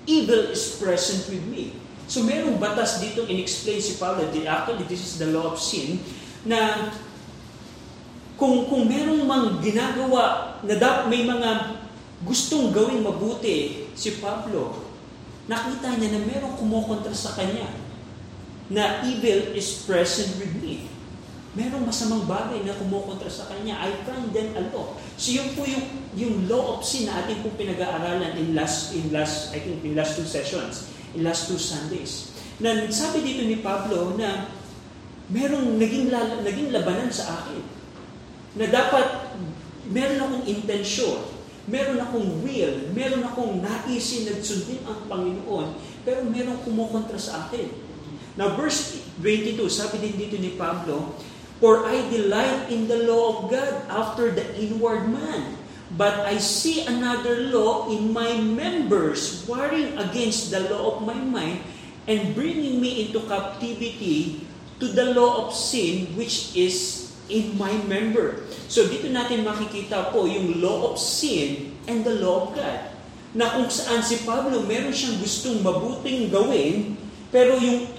evil 0.07 0.55
is 0.55 0.79
present 0.79 1.27
with 1.27 1.43
me. 1.51 1.75
So 2.09 2.25
merong 2.25 2.57
batas 2.57 2.97
dito 2.97 3.29
in-explain 3.29 3.77
si 3.77 4.01
Paulo. 4.01 4.25
Actually, 4.25 4.89
this 4.89 5.05
is 5.05 5.21
the 5.21 5.29
law 5.29 5.53
of 5.53 5.61
sin 5.61 6.01
na 6.41 6.89
kung 8.33 8.65
kung 8.65 8.89
merong 8.89 9.29
mang 9.29 9.61
ginagawa 9.61 10.57
na 10.65 10.73
dapat 10.73 11.05
may 11.05 11.21
mga 11.21 11.77
gustong 12.25 12.73
gawing 12.73 13.05
mabuti 13.05 13.85
si 13.93 14.17
Pablo, 14.17 14.89
nakita 15.45 16.01
niya 16.01 16.17
na 16.17 16.21
merong 16.25 16.57
kumokontra 16.57 17.13
sa 17.13 17.37
kanya 17.37 17.69
na 18.73 19.05
evil 19.05 19.53
is 19.53 19.85
present 19.85 20.33
with 20.41 20.53
me. 20.65 20.89
Merong 21.53 21.85
masamang 21.85 22.25
bagay 22.29 22.61
na 22.65 22.77
kumukontra 22.77 23.29
sa 23.29 23.49
kanya. 23.49 23.81
I 23.81 23.93
find 24.05 24.29
them 24.33 24.53
a 24.57 24.65
law. 24.69 24.97
So 25.17 25.33
yun 25.33 25.53
po 25.57 25.65
yung, 25.65 25.85
yung 26.13 26.35
law 26.45 26.77
of 26.77 26.85
sin 26.85 27.09
na 27.09 27.21
ating 27.25 27.41
po 27.41 27.53
pinag-aaralan 27.57 28.37
in 28.37 28.53
last, 28.53 28.93
in 28.93 29.09
last, 29.09 29.53
I 29.53 29.61
think 29.61 29.81
in 29.81 29.97
last 29.97 30.17
two 30.17 30.25
sessions, 30.29 30.89
last 31.17 31.49
two 31.49 31.57
Sundays. 31.57 32.37
Na 32.61 32.89
sabi 32.93 33.25
dito 33.25 33.41
ni 33.47 33.63
Pablo 33.63 34.13
na 34.19 34.51
merong 35.29 35.77
naging, 35.77 36.13
naging 36.45 36.69
labanan 36.69 37.09
sa 37.09 37.41
akin. 37.41 37.61
Na 38.57 38.65
dapat 38.69 39.37
meron 39.89 40.19
akong 40.21 40.45
intensyon, 40.45 41.21
meron 41.69 42.01
akong 42.01 42.41
will, 42.45 42.75
meron 42.93 43.25
akong 43.25 43.61
naisin 43.61 44.29
na 44.29 44.41
sundin 44.41 44.81
ang 44.85 45.05
Panginoon, 45.05 45.77
pero 46.01 46.25
meron 46.25 46.61
kumukontra 46.65 47.17
sa 47.17 47.49
akin. 47.49 47.69
Now 48.37 48.55
verse 48.55 49.03
22, 49.21 49.67
sabi 49.69 49.99
din 50.01 50.15
dito 50.15 50.37
ni 50.39 50.55
Pablo, 50.55 51.17
For 51.59 51.83
I 51.91 52.07
delight 52.07 52.71
in 52.71 52.87
the 52.87 53.03
law 53.03 53.35
of 53.35 53.37
God 53.51 53.83
after 53.91 54.31
the 54.31 54.47
inward 54.55 55.11
man. 55.11 55.58
But 55.89 56.21
I 56.21 56.37
see 56.37 56.85
another 56.85 57.49
law 57.49 57.89
in 57.89 58.13
my 58.13 58.37
members, 58.37 59.41
warring 59.49 59.97
against 59.97 60.53
the 60.53 60.69
law 60.69 60.97
of 60.97 60.97
my 61.01 61.17
mind, 61.17 61.65
and 62.05 62.37
bringing 62.37 62.77
me 62.77 63.09
into 63.09 63.25
captivity 63.25 64.45
to 64.77 64.85
the 64.85 65.17
law 65.17 65.45
of 65.45 65.53
sin 65.53 66.13
which 66.13 66.53
is 66.53 67.09
in 67.29 67.57
my 67.57 67.73
member. 67.89 68.45
So 68.69 68.85
dito 68.85 69.09
natin 69.09 69.45
makikita 69.45 70.13
po 70.13 70.25
yung 70.25 70.61
law 70.61 70.93
of 70.93 71.01
sin 71.01 71.73
and 71.85 72.05
the 72.05 72.21
law 72.21 72.49
of 72.49 72.57
God. 72.57 72.93
Na 73.33 73.53
kung 73.53 73.69
saan 73.69 74.01
si 74.01 74.25
Pablo 74.25 74.65
meron 74.65 74.93
siyang 74.93 75.21
gustong 75.21 75.61
mabuting 75.61 76.33
gawin, 76.33 76.97
pero 77.29 77.57
yung 77.57 77.89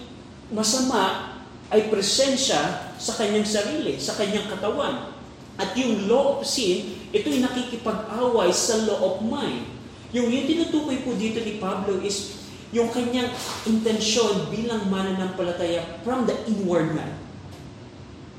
masama 0.50 1.38
ay 1.70 1.86
presensya 1.86 2.90
sa 2.98 3.14
kanyang 3.14 3.46
sarili, 3.46 3.98
sa 4.02 4.18
kanyang 4.18 4.50
katawan. 4.50 5.14
At 5.54 5.74
yung 5.78 6.10
law 6.10 6.38
of 6.38 6.46
sin, 6.46 6.99
ito'y 7.10 7.42
nakikipag-away 7.42 8.50
sa 8.54 8.86
law 8.86 8.98
of 9.14 9.14
mind. 9.26 9.66
Yung, 10.10 10.30
yung 10.30 10.46
tinutukoy 10.46 11.02
po 11.06 11.14
dito 11.14 11.38
ni 11.42 11.58
Pablo 11.62 12.02
is 12.02 12.42
yung 12.70 12.90
kanyang 12.90 13.30
intensyon 13.66 14.46
bilang 14.50 14.86
mananampalataya 14.90 16.02
from 16.06 16.26
the 16.26 16.34
inward 16.46 16.94
man. 16.94 17.18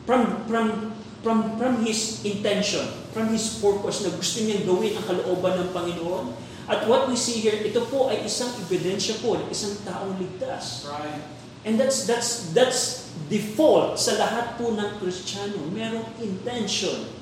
From, 0.07 0.47
from, 0.47 0.95
from, 1.23 1.59
from 1.59 1.73
his 1.83 2.23
intention, 2.23 2.87
from 3.11 3.31
his 3.31 3.59
purpose 3.59 4.03
na 4.03 4.11
gusto 4.15 4.43
niyang 4.43 4.63
gawin 4.63 4.95
ang 4.95 5.05
kalooban 5.07 5.59
ng 5.59 5.69
Panginoon. 5.75 6.25
At 6.71 6.87
what 6.87 7.11
we 7.11 7.19
see 7.19 7.43
here, 7.43 7.59
ito 7.59 7.83
po 7.91 8.07
ay 8.07 8.23
isang 8.23 8.55
ebidensya 8.55 9.19
po 9.19 9.35
ng 9.35 9.51
isang 9.51 9.75
taong 9.83 10.15
ligtas. 10.15 10.87
Right. 10.87 11.19
And 11.61 11.77
that's 11.77 12.09
that's 12.09 12.49
that's 12.57 13.11
default 13.29 14.01
sa 14.01 14.17
lahat 14.17 14.57
po 14.57 14.73
ng 14.73 14.97
Kristiyano. 14.97 15.69
Merong 15.69 16.09
intention 16.17 17.20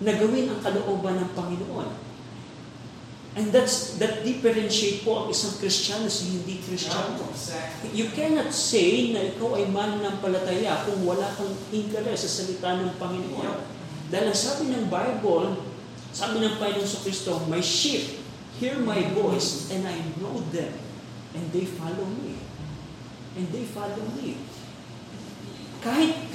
na 0.00 0.12
gawin 0.16 0.48
ang 0.48 0.60
kalooban 0.64 1.20
ng 1.20 1.30
Panginoon. 1.36 1.88
And 3.30 3.54
that's 3.54 3.94
that 4.02 4.26
differentiate 4.26 5.06
po 5.06 5.22
ang 5.22 5.26
isang 5.30 5.54
Kristiyano 5.62 6.10
sa 6.10 6.26
hindi 6.26 6.58
Kristiyano. 6.66 7.30
Exactly. 7.30 7.94
You 7.94 8.10
cannot 8.10 8.50
say 8.50 9.14
na 9.14 9.22
ikaw 9.22 9.54
ay 9.54 9.70
mananampalataya 9.70 10.82
kung 10.82 11.06
wala 11.06 11.30
kang 11.38 11.54
interes 11.70 12.26
sa 12.26 12.30
salita 12.42 12.74
ng 12.82 12.98
Panginoon. 12.98 13.54
Dahil 14.10 14.34
ang 14.34 14.38
sabi 14.38 14.74
ng 14.74 14.90
Bible, 14.90 15.62
sabi 16.10 16.42
ng 16.42 16.58
Panginoon 16.58 16.90
sa 16.90 17.06
Kristo, 17.06 17.38
My 17.46 17.62
sheep 17.62 18.18
hear 18.58 18.74
my 18.82 18.98
voice 19.14 19.70
and 19.70 19.86
I 19.86 19.94
know 20.18 20.42
them 20.50 20.74
and 21.38 21.44
they 21.54 21.64
follow 21.64 22.10
me. 22.10 22.34
And 23.38 23.46
they 23.54 23.62
follow 23.62 24.10
me. 24.18 24.42
Kahit 25.80 26.28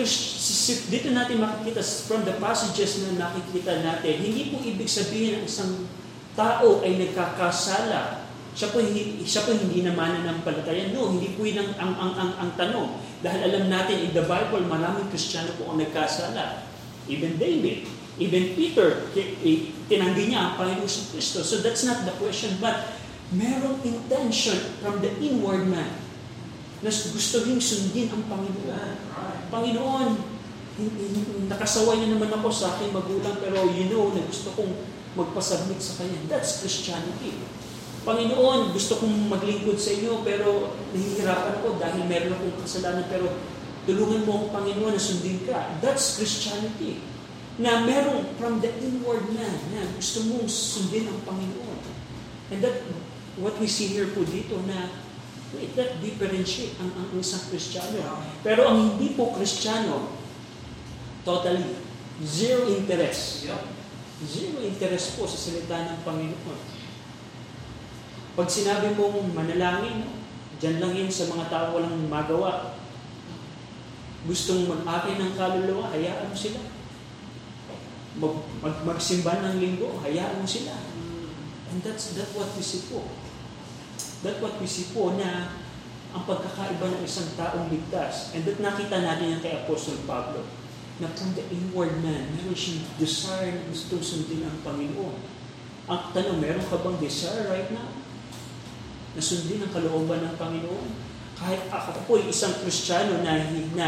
dito 0.89 1.07
natin 1.13 1.37
makikita 1.37 1.85
from 2.09 2.25
the 2.25 2.33
passages 2.41 3.05
na 3.05 3.29
nakikita 3.29 3.85
natin, 3.85 4.17
hindi 4.17 4.49
po 4.49 4.57
ibig 4.65 4.89
sabihin 4.89 5.41
ng 5.41 5.43
isang 5.45 5.85
tao 6.33 6.81
ay 6.81 6.97
nagkakasala. 6.97 8.25
Siya 8.57 8.73
po, 8.73 8.81
siya 9.21 9.45
po 9.45 9.53
hindi 9.53 9.85
naman 9.85 10.25
palataya. 10.41 10.89
No, 10.89 11.13
hindi 11.13 11.37
po 11.37 11.45
yun 11.45 11.61
ang, 11.61 11.71
ang, 11.77 11.93
ang, 11.93 12.13
ang, 12.17 12.31
ang 12.41 12.51
tanong. 12.57 12.89
Dahil 13.21 13.41
alam 13.51 13.63
natin 13.69 14.09
in 14.09 14.11
the 14.17 14.25
Bible, 14.25 14.65
maraming 14.65 15.13
Kristiyano 15.13 15.53
po 15.61 15.69
ang 15.69 15.77
nagkasala. 15.77 16.65
Even 17.05 17.37
David, 17.37 17.85
even 18.17 18.57
Peter, 18.57 19.11
tinanggi 19.85 20.33
niya 20.33 20.39
ang 20.41 20.53
Panginoon 20.57 20.89
sa 20.89 21.05
Kristo. 21.13 21.45
So 21.45 21.61
that's 21.61 21.85
not 21.85 22.01
the 22.07 22.15
question. 22.17 22.57
But 22.57 22.97
merong 23.29 23.83
intention 23.85 24.57
from 24.81 25.05
the 25.05 25.13
inward 25.21 25.69
man 25.69 26.04
na 26.85 26.93
gusto 26.93 27.41
ring 27.49 27.57
sundin 27.57 28.13
ang 28.13 28.29
Panginoon. 28.29 28.93
Panginoon, 29.49 30.09
nakasaway 31.49 31.97
na 32.05 32.13
naman 32.13 32.29
ako 32.29 32.53
sa 32.53 32.77
aking 32.77 32.93
magulang 32.93 33.41
pero 33.41 33.65
you 33.73 33.89
know 33.89 34.13
na 34.13 34.21
gusto 34.21 34.53
kong 34.53 34.69
magpasubmit 35.17 35.81
sa 35.81 35.97
Kanya. 35.97 36.21
That's 36.29 36.61
Christianity. 36.61 37.41
Panginoon, 38.05 38.69
gusto 38.69 39.01
kong 39.01 39.33
maglingkod 39.33 39.81
sa 39.81 39.97
inyo 39.97 40.21
pero 40.21 40.77
nahihirapan 40.93 41.57
ako 41.57 41.81
dahil 41.81 42.05
meron 42.05 42.37
akong 42.37 42.61
kasalanan 42.61 43.09
pero 43.09 43.33
tulungan 43.89 44.21
mo 44.29 44.45
ako 44.45 44.45
Panginoon 44.53 44.93
na 44.93 45.01
sundin 45.01 45.41
ka. 45.41 45.81
That's 45.81 46.21
Christianity. 46.21 47.01
Na 47.57 47.81
merong 47.81 48.29
from 48.37 48.61
the 48.61 48.69
inward 48.77 49.25
man 49.33 49.57
na 49.73 49.89
gusto 49.97 50.21
mong 50.29 50.45
sundin 50.45 51.09
ang 51.09 51.17
Panginoon. 51.25 51.81
And 52.53 52.61
that, 52.61 52.85
what 53.41 53.57
we 53.57 53.65
see 53.65 53.89
here 53.89 54.05
po 54.13 54.21
dito 54.21 54.61
na 54.69 55.04
wait, 55.55 55.73
that 55.79 55.97
differentiate 56.03 56.75
ang, 56.77 56.91
ang 56.93 57.07
isang 57.17 57.47
Kristiyano. 57.49 58.21
Pero 58.43 58.67
ang 58.67 58.77
hindi 58.93 59.15
po 59.15 59.31
Kristiyano, 59.31 60.13
totally, 61.23 61.79
zero 62.21 62.67
interest. 62.69 63.47
Zero 64.23 64.57
interest 64.63 65.19
po 65.19 65.27
sa 65.27 65.39
salita 65.39 65.75
ng 65.95 65.99
Panginoon. 66.03 66.59
Pag 68.35 68.47
sinabi 68.51 68.91
mong 68.99 69.31
manalangin, 69.31 70.11
dyan 70.59 70.83
lang 70.83 70.91
yun 70.91 71.11
sa 71.11 71.31
mga 71.31 71.47
tao 71.47 71.65
walang 71.79 72.07
magawa. 72.11 72.75
Gustong 74.27 74.67
mag-akin 74.67 75.21
ng 75.21 75.33
kaluluwa, 75.39 75.91
hayaan 75.95 76.27
mo 76.27 76.35
sila. 76.35 76.59
Mag, 78.19 78.35
mag, 78.59 78.75
magsimba 78.83 79.39
ng 79.39 79.59
linggo, 79.59 79.99
hayaan 80.03 80.39
mo 80.39 80.47
sila. 80.47 80.75
And 81.71 81.79
that's 81.83 82.15
that 82.15 82.31
what 82.35 82.51
we 82.55 82.63
see 82.63 82.87
po. 82.91 83.03
What 84.25 84.57
we 84.57 84.65
see 84.65 84.89
po 84.89 85.13
na 85.13 85.53
ang 86.15 86.23
pagkakaiba 86.25 86.95
ng 86.95 87.03
isang 87.05 87.29
taong 87.37 87.69
ligtas. 87.69 88.33
And 88.33 88.41
that 88.49 88.57
nakita 88.57 89.03
natin 89.03 89.37
yan 89.37 89.41
kay 89.43 89.53
Apostol 89.67 90.01
Pablo. 90.09 90.41
Na 90.97 91.11
from 91.11 91.35
the 91.37 91.43
inward 91.51 91.91
man, 92.01 92.33
meron 92.33 92.55
siyang 92.55 92.87
desire 92.97 93.51
na 93.53 93.67
gusto 93.67 94.01
sundin 94.01 94.47
ang 94.47 94.63
Panginoon. 94.63 95.17
Ang 95.91 96.01
tanong, 96.15 96.39
meron 96.39 96.65
ka 96.65 96.79
bang 96.81 96.97
desire 96.97 97.51
right 97.51 97.69
now? 97.69 97.91
Na 99.13 99.21
sundin 99.21 99.61
ang 99.61 99.69
kalooban 99.75 100.23
ng 100.23 100.35
Panginoon? 100.39 100.89
Kahit 101.35 101.67
ako 101.67 101.99
po 102.07 102.13
isang 102.17 102.57
Kristiyano 102.63 103.21
na, 103.21 103.45
na 103.77 103.87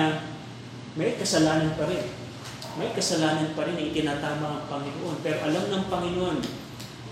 may 1.00 1.16
kasalanan 1.18 1.74
pa 1.80 1.90
rin. 1.90 2.12
May 2.78 2.94
kasalanan 2.94 3.56
pa 3.56 3.66
rin 3.66 3.80
na 3.80 3.88
itinatama 3.88 4.46
ang 4.62 4.64
Panginoon. 4.70 5.18
Pero 5.26 5.42
alam 5.42 5.66
ng 5.72 5.86
Panginoon, 5.88 6.38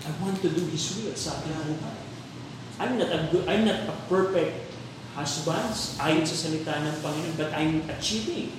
I 0.06 0.10
want 0.22 0.38
to 0.44 0.52
do 0.52 0.62
His 0.70 0.94
will 1.00 1.16
sa 1.16 1.40
aking 1.40 1.56
buhay. 1.56 2.05
I'm 2.76 3.00
not 3.00 3.08
a 3.08 3.20
good, 3.32 3.44
I'm 3.48 3.64
not 3.64 3.88
a 3.88 3.96
perfect 4.08 4.68
husband 5.16 5.72
ayon 5.96 6.24
sa 6.28 6.36
salita 6.36 6.76
ng 6.76 7.00
Panginoon, 7.00 7.34
but 7.40 7.48
I'm 7.56 7.80
achieving 7.88 8.52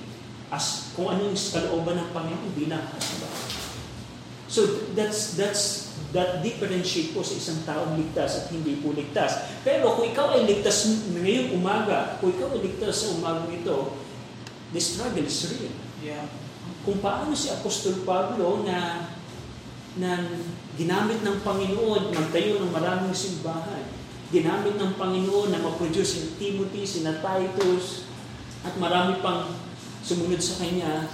as 0.50 0.90
kung 0.98 1.14
ano 1.14 1.30
yung 1.30 1.38
kalooban 1.38 2.02
ng 2.02 2.10
Panginoon 2.10 2.52
bilang 2.58 2.82
husband. 2.90 3.38
So 4.48 4.90
that's 4.96 5.36
that's 5.36 5.92
that 6.16 6.40
differentiate 6.40 7.12
po 7.12 7.20
sa 7.20 7.36
isang 7.36 7.60
taong 7.68 8.00
ligtas 8.00 8.42
at 8.42 8.44
hindi 8.48 8.80
po 8.80 8.96
ligtas. 8.96 9.44
Pero 9.60 9.92
kung 9.92 10.08
ikaw 10.08 10.34
ay 10.34 10.48
ligtas 10.48 10.88
ngayong 11.12 11.52
umaga, 11.52 12.16
kung 12.18 12.32
ikaw 12.32 12.56
ay 12.56 12.64
ligtas 12.64 13.04
sa 13.04 13.12
umaga 13.12 13.44
ito, 13.52 13.92
the 14.72 14.80
struggle 14.80 15.24
is 15.24 15.40
real 15.52 15.74
Yeah. 15.98 16.30
kung 16.86 17.02
paano 17.02 17.34
si 17.34 17.50
Apostol 17.50 18.06
Pablo 18.06 18.62
na 18.62 19.10
na 19.98 20.30
ginamit 20.78 21.26
ng 21.26 21.42
Panginoon 21.42 22.14
magtayo 22.14 22.62
ng 22.62 22.70
maraming 22.70 23.10
simbahan. 23.10 23.82
Ginamit 24.28 24.76
ng 24.76 24.92
Panginoon 25.00 25.56
na 25.56 25.64
ma-produce 25.64 26.20
si 26.20 26.20
Timothy, 26.36 26.84
si 26.84 27.00
Titus, 27.00 28.04
at 28.60 28.76
marami 28.76 29.24
pang 29.24 29.48
sumunod 30.04 30.40
sa 30.42 30.60
kanya. 30.60 31.08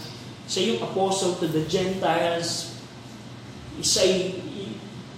Siya 0.51 0.75
yung 0.75 0.81
apostle 0.83 1.39
to 1.39 1.47
the 1.47 1.63
Gentiles. 1.71 2.75
Isa'y 3.79 4.43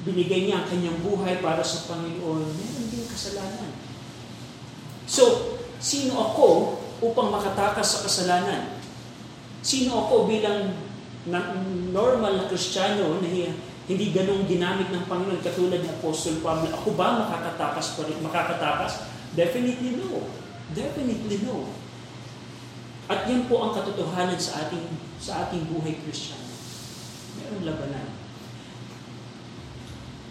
binigay 0.07 0.47
niya 0.47 0.63
ang 0.63 0.69
kanyang 0.71 1.01
buhay 1.03 1.41
para 1.43 1.65
sa 1.65 1.89
Panginoon. 1.89 2.47
Meron 2.47 2.87
din 2.93 3.05
kasalanan. 3.11 3.73
So, 5.09 5.57
sino 5.83 6.15
ako 6.21 6.79
upang 7.01 7.33
makatakas 7.33 7.97
sa 7.97 8.03
kasalanan? 8.07 8.77
Sino 9.67 10.07
ako 10.07 10.31
bilang 10.31 10.79
normal 11.91 12.39
na 12.39 12.47
Kristiyano 12.47 13.19
na 13.19 13.29
hindi 13.87 14.11
ganong 14.11 14.51
ginamit 14.51 14.91
ng 14.91 15.07
Panginoon 15.07 15.47
katulad 15.47 15.79
ni 15.79 15.87
Apostle 15.87 16.43
Pablo? 16.43 16.67
Ako 16.75 16.99
ba 16.99 17.23
makakatakas 17.23 17.95
pa 17.95 18.03
rin? 18.11 18.19
Makakatakas? 18.19 19.07
Definitely 19.39 20.03
no. 20.03 20.27
Definitely 20.75 21.47
no. 21.47 21.71
At 23.07 23.31
yan 23.31 23.47
po 23.47 23.63
ang 23.63 23.71
katotohanan 23.71 24.35
sa 24.35 24.67
ating 24.67 24.83
sa 25.23 25.47
ating 25.47 25.71
buhay 25.71 26.03
Kristiyano. 26.03 26.43
Merong 27.39 27.63
labanan. 27.63 28.09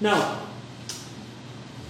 Now, 0.04 0.44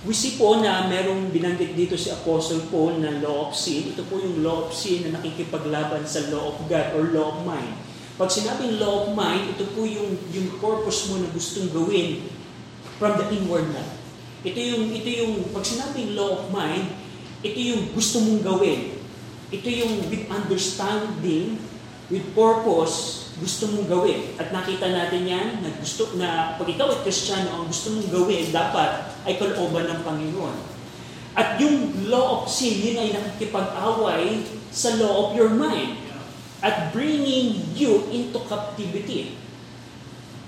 we 0.06 0.14
see 0.14 0.38
po 0.38 0.62
na 0.62 0.86
merong 0.86 1.34
binanggit 1.34 1.74
dito 1.74 1.98
si 1.98 2.14
Apostle 2.14 2.70
Paul 2.70 3.02
na 3.02 3.18
law 3.18 3.50
of 3.50 3.58
sin. 3.58 3.98
Ito 3.98 4.06
po 4.06 4.22
yung 4.22 4.46
law 4.46 4.70
of 4.70 4.78
sin 4.78 5.10
na 5.10 5.18
nakikipaglaban 5.18 6.06
sa 6.06 6.30
law 6.30 6.54
of 6.54 6.70
God 6.70 6.94
or 6.94 7.10
law 7.10 7.34
of 7.34 7.50
mind. 7.50 7.85
Pag 8.16 8.32
sinabing 8.32 8.80
law 8.80 9.04
of 9.04 9.08
mind, 9.12 9.52
ito 9.52 9.68
po 9.76 9.84
yung, 9.84 10.16
yung 10.32 10.48
purpose 10.64 11.12
mo 11.12 11.20
na 11.20 11.28
gustong 11.36 11.68
gawin 11.76 12.24
from 12.96 13.20
the 13.20 13.28
inward 13.36 13.68
man. 13.76 13.92
Ito 14.48 14.56
yung, 14.56 14.88
ito 14.96 15.10
yung, 15.12 15.52
pag 15.52 15.68
sinabing 15.68 16.16
law 16.16 16.40
of 16.40 16.48
mind, 16.48 16.96
ito 17.44 17.60
yung 17.60 17.92
gusto 17.92 18.24
mong 18.24 18.40
gawin. 18.40 18.96
Ito 19.52 19.68
yung 19.68 20.08
with 20.08 20.32
understanding, 20.32 21.60
with 22.08 22.24
purpose, 22.32 23.28
gusto 23.36 23.68
mong 23.76 23.92
gawin. 23.92 24.32
At 24.40 24.56
nakita 24.56 24.96
natin 24.96 25.28
yan, 25.28 25.48
na 25.60 25.76
gusto, 25.76 26.16
na 26.16 26.56
pag 26.56 26.72
ikaw 26.72 26.88
ay 26.96 27.04
Kristiyano, 27.04 27.52
ang 27.52 27.68
gusto 27.68 28.00
mong 28.00 28.16
gawin, 28.16 28.48
dapat 28.56 29.12
ay 29.28 29.36
kalooban 29.36 29.92
ng 29.92 30.00
Panginoon. 30.08 30.58
At 31.36 31.60
yung 31.60 32.08
law 32.08 32.40
of 32.40 32.44
sin, 32.48 32.80
yun 32.80 32.96
ay 32.96 33.12
nakikipag-away 33.12 34.48
sa 34.72 34.96
law 35.04 35.28
of 35.28 35.30
your 35.36 35.52
mind 35.52 36.05
at 36.64 36.96
bringing 36.96 37.60
you 37.76 38.08
into 38.12 38.40
captivity. 38.48 39.36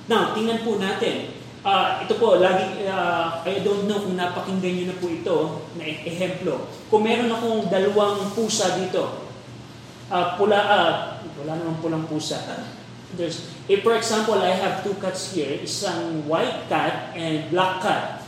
Now, 0.08 0.32
tingnan 0.32 0.63
po 0.63 0.80
natin. 0.80 1.36
Ah, 1.67 2.00
ito 2.00 2.15
po, 2.15 2.39
lagi, 2.39 2.88
ah, 2.88 3.43
I 3.43 3.60
don't 3.60 3.91
know 3.91 4.00
kung 4.00 4.15
napakinggan 4.15 4.72
nyo 4.72 4.86
na 4.88 4.98
po 5.04 5.12
ito 5.12 5.38
na 5.76 5.84
ehemplo. 5.84 6.63
Kung 6.88 7.04
meron 7.04 7.28
akong 7.28 7.67
dalawang 7.67 8.32
pusa 8.32 8.80
dito, 8.80 9.28
ah, 10.08 10.39
pula, 10.39 10.60
ah, 10.63 10.91
wala 11.43 11.60
namang 11.60 11.84
pulang 11.84 12.06
pusa. 12.08 12.39
There's, 13.20 13.52
if 13.67 13.84
for 13.84 14.00
example, 14.00 14.39
I 14.39 14.56
have 14.56 14.84
two 14.84 14.96
cats 15.00 15.36
here, 15.36 15.60
isang 15.60 16.28
white 16.28 16.72
cat 16.72 17.12
and 17.15 17.52
black 17.52 17.84
cat. 17.84 18.24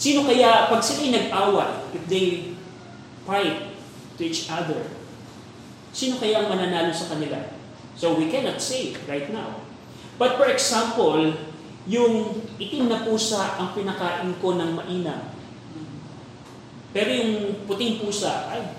Sino 0.00 0.24
kaya, 0.24 0.72
pag 0.72 0.80
sila'y 0.80 1.12
nag-away, 1.12 1.70
if 1.92 2.02
they 2.08 2.56
fight 3.28 3.76
to 4.16 4.22
each 4.24 4.48
other, 4.48 5.03
sino 5.94 6.18
kaya 6.18 6.42
ang 6.42 6.50
mananalo 6.50 6.90
sa 6.90 7.14
kanila? 7.14 7.38
So 7.94 8.18
we 8.18 8.26
cannot 8.26 8.58
say 8.58 8.98
right 9.06 9.30
now. 9.30 9.62
But 10.18 10.34
for 10.34 10.50
example, 10.50 11.38
yung 11.86 12.42
itim 12.58 12.90
na 12.90 13.06
pusa 13.06 13.60
ang 13.60 13.72
pinakain 13.72 14.34
ko 14.42 14.58
ng 14.58 14.74
mainam. 14.74 15.30
Pero 16.94 17.10
yung 17.10 17.62
puting 17.66 18.02
pusa, 18.02 18.50
ay, 18.54 18.78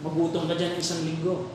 magutom 0.00 0.48
ka 0.48 0.56
dyan 0.56 0.80
isang 0.80 1.04
linggo. 1.04 1.52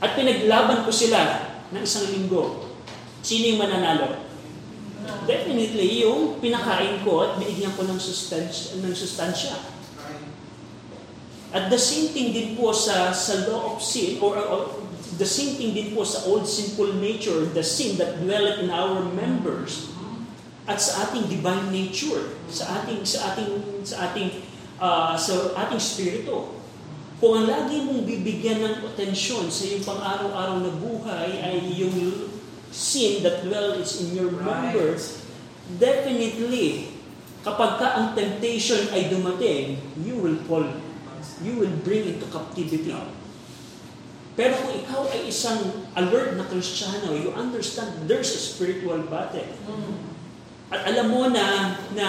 At 0.00 0.16
pinaglaban 0.16 0.88
ko 0.88 0.90
sila 0.90 1.44
ng 1.68 1.82
isang 1.84 2.08
linggo. 2.08 2.72
Sino 3.20 3.52
yung 3.52 3.60
mananalo? 3.60 4.24
Definitely, 5.28 6.04
yung 6.04 6.40
pinakain 6.40 7.04
ko 7.04 7.28
at 7.28 7.32
binigyan 7.36 7.76
ko 7.76 7.84
ng, 7.84 8.00
sustansya, 8.00 8.80
ng 8.80 8.96
sustansya. 8.96 9.77
At 11.48 11.72
the 11.72 11.80
same 11.80 12.12
thing 12.12 12.36
din 12.36 12.60
po 12.60 12.76
sa, 12.76 13.08
sa 13.16 13.48
law 13.48 13.76
of 13.76 13.80
sin, 13.80 14.20
or, 14.20 14.36
or 14.36 14.84
the 15.16 15.24
same 15.24 15.56
thing 15.56 15.72
din 15.72 15.96
po 15.96 16.04
sa 16.04 16.28
old 16.28 16.44
sinful 16.44 17.00
nature, 17.00 17.48
the 17.56 17.64
sin 17.64 17.96
that 17.96 18.20
dwelleth 18.20 18.60
in 18.60 18.68
our 18.68 19.00
members, 19.16 19.88
at 20.68 20.76
sa 20.76 21.08
ating 21.08 21.32
divine 21.32 21.72
nature, 21.72 22.36
sa 22.52 22.84
ating 22.84 23.00
sa 23.00 23.32
ating 23.32 23.50
sa 23.80 24.12
ating 24.12 24.28
uh, 24.76 25.16
sa 25.16 25.56
ating 25.64 25.80
spirito. 25.80 26.52
Kung 27.18 27.34
ang 27.34 27.46
lagi 27.50 27.82
mong 27.82 28.04
bibigyan 28.04 28.62
ng 28.62 28.74
atensyon 28.84 29.48
sa 29.50 29.66
iyong 29.66 29.82
pang-araw-araw 29.82 30.62
na 30.62 30.70
buhay 30.78 31.40
ay 31.42 31.66
yung 31.74 32.30
sin 32.70 33.24
that 33.26 33.42
dwells 33.42 33.98
in 33.98 34.14
your 34.14 34.30
members, 34.30 35.24
definitely, 35.80 36.94
kapag 37.42 37.80
ka 37.80 37.88
ang 37.98 38.06
temptation 38.14 38.86
ay 38.94 39.10
dumating, 39.10 39.82
you 39.98 40.14
will 40.20 40.38
fall. 40.46 40.68
You 41.42 41.62
will 41.62 41.76
bring 41.86 42.06
into 42.16 42.26
captivity. 42.30 42.94
Pero 44.38 44.54
kung 44.54 44.70
ikaw 44.70 45.10
ay 45.10 45.26
isang 45.26 45.82
alert 45.98 46.38
na 46.38 46.46
Kristiyano, 46.46 47.10
you 47.10 47.34
understand 47.34 48.06
there's 48.06 48.30
a 48.30 48.38
spiritual 48.38 49.02
battle. 49.10 49.50
At 50.70 50.86
alam 50.86 51.10
mo 51.10 51.26
na, 51.26 51.74
na 51.98 52.06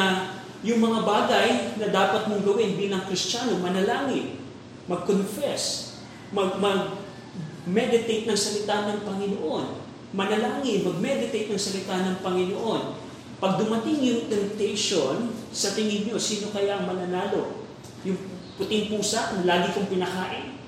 yung 0.62 0.78
mga 0.78 1.10
bagay 1.10 1.48
na 1.82 1.90
dapat 1.90 2.30
mong 2.30 2.46
gawin 2.46 2.78
bilang 2.78 3.02
Kristiyano, 3.10 3.58
manalangin, 3.58 4.38
mag-confess, 4.86 5.98
mag, 6.30 6.62
mag-meditate 6.62 8.30
ng 8.30 8.38
salita 8.38 8.94
ng 8.94 9.00
Panginoon, 9.10 9.66
manalangin, 10.14 10.86
mag-meditate 10.86 11.50
ng 11.50 11.58
salita 11.58 11.98
ng 11.98 12.22
Panginoon. 12.22 13.10
Pag 13.42 13.58
dumating 13.58 14.06
yung 14.06 14.22
temptation, 14.30 15.34
sa 15.50 15.74
tingin 15.74 16.06
nyo, 16.06 16.22
sino 16.22 16.54
kaya 16.54 16.78
ang 16.78 16.86
mananalo? 16.86 17.66
Yung 18.06 18.20
puting 18.60 18.92
pusa 18.92 19.40
na 19.40 19.48
lagi 19.48 19.72
kong 19.72 19.88
pinakain? 19.88 20.60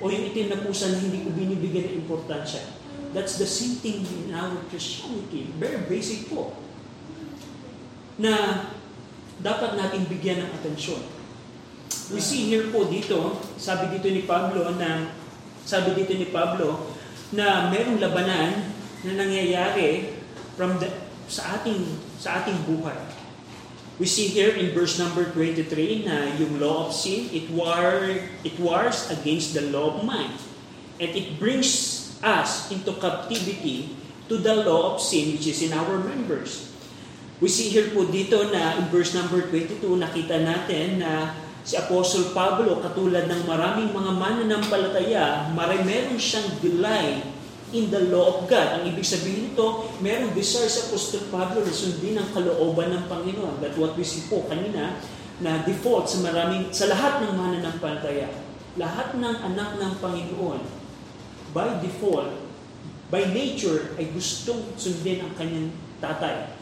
O 0.00 0.08
yung 0.08 0.32
itim 0.32 0.48
na 0.48 0.64
pusa 0.64 0.90
na 0.90 0.98
hindi 0.98 1.22
ko 1.22 1.30
binibigyan 1.36 1.92
ng 1.92 1.96
importansya? 2.08 2.64
That's 3.14 3.38
the 3.38 3.46
same 3.46 3.78
thing 3.78 4.02
in 4.02 4.34
our 4.34 4.58
Christianity. 4.66 5.54
Very 5.60 5.86
basic 5.86 6.26
po. 6.32 6.56
Na 8.18 8.66
dapat 9.38 9.78
natin 9.78 10.10
bigyan 10.10 10.42
ng 10.42 10.50
atensyon. 10.50 10.98
We 12.10 12.20
see 12.20 12.50
here 12.50 12.68
po 12.74 12.90
dito, 12.90 13.38
sabi 13.56 13.92
dito 13.94 14.10
ni 14.10 14.26
Pablo 14.26 14.66
na 14.76 15.08
sabi 15.64 15.96
dito 15.96 16.12
ni 16.12 16.28
Pablo 16.28 16.92
na 17.32 17.72
merong 17.72 17.96
labanan 17.96 18.76
na 19.04 19.12
nangyayari 19.16 20.12
from 20.58 20.76
the, 20.76 20.90
sa 21.26 21.56
ating 21.60 21.80
sa 22.20 22.44
ating 22.44 22.60
buhay. 22.68 22.98
We 23.94 24.10
see 24.10 24.26
here 24.26 24.50
in 24.50 24.74
verse 24.74 24.98
number 24.98 25.22
23 25.30 25.70
na 26.02 26.34
yung 26.34 26.58
law 26.58 26.90
of 26.90 26.90
sin, 26.90 27.30
it 27.30 27.46
war 27.54 28.10
it 28.42 28.56
wars 28.58 29.06
against 29.14 29.54
the 29.54 29.70
law 29.70 29.94
of 29.94 30.02
mind. 30.02 30.34
And 30.98 31.14
it 31.14 31.38
brings 31.38 32.02
us 32.18 32.74
into 32.74 32.90
captivity 32.98 33.94
to 34.26 34.42
the 34.42 34.66
law 34.66 34.94
of 34.94 35.02
sin 35.02 35.38
which 35.38 35.46
is 35.46 35.62
in 35.62 35.70
our 35.70 36.02
members. 36.02 36.74
We 37.38 37.46
see 37.46 37.70
here 37.70 37.90
po 37.94 38.06
dito 38.06 38.50
na 38.50 38.78
in 38.82 38.90
verse 38.90 39.14
number 39.14 39.46
22, 39.46 39.82
nakita 39.98 40.42
natin 40.42 41.02
na 41.02 41.34
si 41.62 41.78
Apostle 41.78 42.34
Pablo, 42.34 42.82
katulad 42.82 43.30
ng 43.30 43.46
maraming 43.46 43.90
mga 43.94 44.12
mananampalataya, 44.14 45.50
meron 45.54 46.18
siyang 46.18 46.50
delay 46.58 47.33
in 47.74 47.90
the 47.90 48.08
law 48.14 48.38
of 48.38 48.46
God. 48.46 48.80
Ang 48.80 48.94
ibig 48.94 49.02
sabihin 49.02 49.50
nito, 49.50 49.90
merong 49.98 50.30
desire 50.32 50.70
sa 50.70 50.86
Apostol 50.86 51.26
Pablo 51.28 51.66
na 51.66 51.74
sundin 51.74 52.14
ang 52.14 52.30
kalooban 52.30 52.94
ng 52.94 53.04
Panginoon. 53.10 53.58
That 53.58 53.74
what 53.74 53.98
we 53.98 54.06
see 54.06 54.30
po 54.30 54.46
kanina, 54.46 55.02
na 55.42 55.66
default 55.66 56.06
sa 56.06 56.22
maraming, 56.22 56.70
sa 56.70 56.86
lahat 56.86 57.26
ng 57.26 57.34
mananampalataya, 57.34 58.30
lahat 58.78 59.18
ng 59.18 59.36
anak 59.50 59.70
ng 59.82 59.92
Panginoon, 59.98 60.62
by 61.50 61.82
default, 61.82 62.30
by 63.10 63.26
nature, 63.34 63.98
ay 63.98 64.14
gustong 64.14 64.62
sundin 64.78 65.26
ang 65.26 65.34
kanyang 65.34 65.74
tatay. 65.98 66.54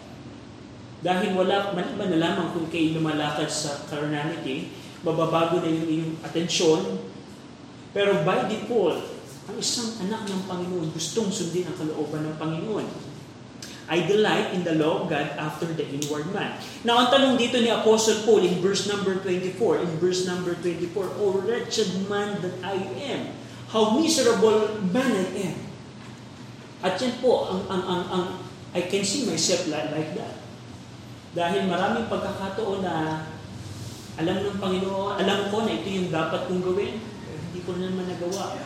Dahil 1.04 1.36
wala, 1.36 1.76
maliban 1.76 2.08
na 2.14 2.22
lamang 2.22 2.48
kung 2.56 2.72
kayo 2.72 2.96
lumalakad 2.96 3.50
sa 3.52 3.84
carnality, 3.90 4.72
mababago 5.02 5.60
na 5.60 5.68
yung 5.68 5.88
iyong 5.90 6.14
atensyon. 6.22 7.02
Pero 7.92 8.24
by 8.24 8.48
default, 8.48 9.02
ang 9.50 9.56
isang 9.58 9.98
anak 10.06 10.22
ng 10.30 10.42
Panginoon 10.46 10.94
gustong 10.94 11.26
sundin 11.34 11.66
ang 11.66 11.74
kalooban 11.74 12.22
ng 12.30 12.36
Panginoon. 12.38 12.86
I 13.90 14.06
delight 14.06 14.54
in 14.54 14.62
the 14.62 14.78
law 14.78 15.02
of 15.02 15.10
God 15.10 15.34
after 15.34 15.66
the 15.66 15.82
inward 15.82 16.30
man. 16.30 16.54
Now, 16.86 17.02
ang 17.02 17.08
tanong 17.10 17.34
dito 17.34 17.58
ni 17.58 17.66
Apostle 17.66 18.22
Paul 18.22 18.46
in 18.46 18.62
verse 18.62 18.86
number 18.86 19.18
24, 19.18 19.82
in 19.82 19.92
verse 19.98 20.22
number 20.24 20.54
24, 20.54 21.18
O 21.18 21.42
wretched 21.42 21.90
man 22.06 22.38
that 22.40 22.56
I 22.62 22.78
am, 23.10 23.34
how 23.74 23.98
miserable 23.98 24.78
man 24.94 25.10
I 25.10 25.26
am. 25.50 25.58
At 26.86 26.96
yan 27.02 27.18
po, 27.18 27.50
ang, 27.50 27.66
ang, 27.66 27.82
ang, 27.82 28.02
ang, 28.08 28.26
I 28.72 28.86
can 28.86 29.02
see 29.02 29.26
myself 29.26 29.66
like, 29.66 30.14
that. 30.14 30.40
Dahil 31.34 31.66
maraming 31.66 32.06
pagkakataon 32.06 32.86
na 32.86 33.26
alam 34.16 34.36
ng 34.46 34.56
Panginoon, 34.62 35.18
alam 35.18 35.50
ko 35.50 35.66
na 35.66 35.74
ito 35.74 35.90
yung 35.90 36.08
dapat 36.08 36.46
kong 36.46 36.62
gawin, 36.62 37.02
hindi 37.52 37.60
ko 37.66 37.76
na 37.76 37.90
naman 37.90 38.08
nagawa 38.08 38.56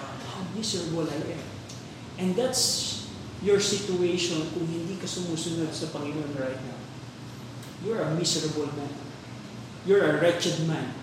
miserable 0.57 1.05
I 1.05 1.37
am. 1.37 1.47
And 2.17 2.29
that's 2.33 3.05
your 3.45 3.61
situation 3.61 4.49
kung 4.57 4.65
hindi 4.65 4.97
ka 4.97 5.05
sumusunod 5.05 5.69
sa 5.69 5.93
Panginoon 5.93 6.33
right 6.41 6.57
now. 6.65 6.81
You're 7.85 8.01
a 8.01 8.11
miserable 8.17 8.73
man. 8.73 8.95
You're 9.85 10.09
a 10.09 10.17
wretched 10.17 10.65
man. 10.65 10.97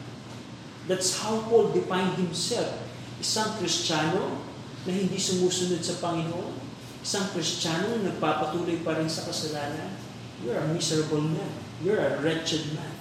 That's 0.89 1.21
how 1.21 1.45
Paul 1.47 1.71
defined 1.71 2.17
himself. 2.17 2.73
Isang 3.21 3.55
Kristiyano 3.61 4.43
na 4.83 4.91
hindi 4.91 5.15
sumusunod 5.15 5.79
sa 5.79 5.95
Panginoon. 6.01 6.59
Isang 6.99 7.29
Kristiyano 7.31 8.01
na 8.01 8.11
nagpapatuloy 8.11 8.83
pa 8.83 8.97
rin 8.97 9.07
sa 9.07 9.23
kasalanan. 9.23 9.95
You're 10.43 10.59
a 10.59 10.67
miserable 10.73 11.23
man. 11.23 11.53
You're 11.79 12.01
a 12.01 12.19
wretched 12.19 12.75
man. 12.75 12.91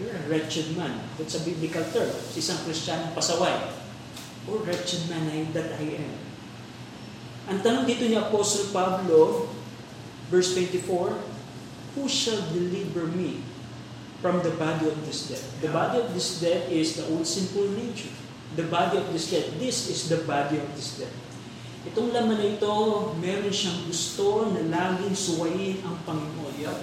You're 0.00 0.16
a 0.16 0.24
wretched 0.26 0.74
man. 0.74 0.98
That's 1.20 1.36
a 1.36 1.44
biblical 1.44 1.84
term. 1.94 2.10
Isang 2.34 2.58
Kristiyano 2.66 3.12
pasaway. 3.14 3.79
O 4.48 4.62
wretched 4.64 5.10
man 5.12 5.28
I, 5.28 5.44
that 5.52 5.76
I 5.76 6.00
am. 6.00 6.16
Ang 7.50 7.58
tanong 7.66 7.84
dito 7.84 8.06
ni 8.06 8.14
Apostle 8.14 8.70
Pablo, 8.70 9.50
verse 10.30 10.54
24, 10.54 11.18
Who 11.98 12.06
shall 12.06 12.38
deliver 12.54 13.10
me 13.10 13.42
from 14.22 14.40
the 14.46 14.54
body 14.54 14.86
of 14.86 15.02
this 15.02 15.26
death? 15.26 15.42
The 15.58 15.74
body 15.74 15.98
of 15.98 16.14
this 16.14 16.38
death 16.38 16.70
is 16.70 16.94
the 16.94 17.10
old 17.10 17.26
sinful 17.26 17.74
nature. 17.74 18.14
The 18.54 18.70
body 18.70 19.02
of 19.02 19.10
this 19.10 19.26
death. 19.34 19.50
This 19.58 19.90
is 19.90 20.06
the 20.06 20.22
body 20.22 20.62
of 20.62 20.70
this 20.78 21.02
death. 21.02 21.16
Itong 21.80 22.12
laman 22.12 22.38
na 22.38 22.46
ito, 22.46 22.70
meron 23.18 23.50
siyang 23.50 23.88
gusto 23.88 24.52
na 24.52 24.60
laging 24.68 25.16
suwayin 25.16 25.80
ang 25.82 25.96
Panginoon. 26.04 26.78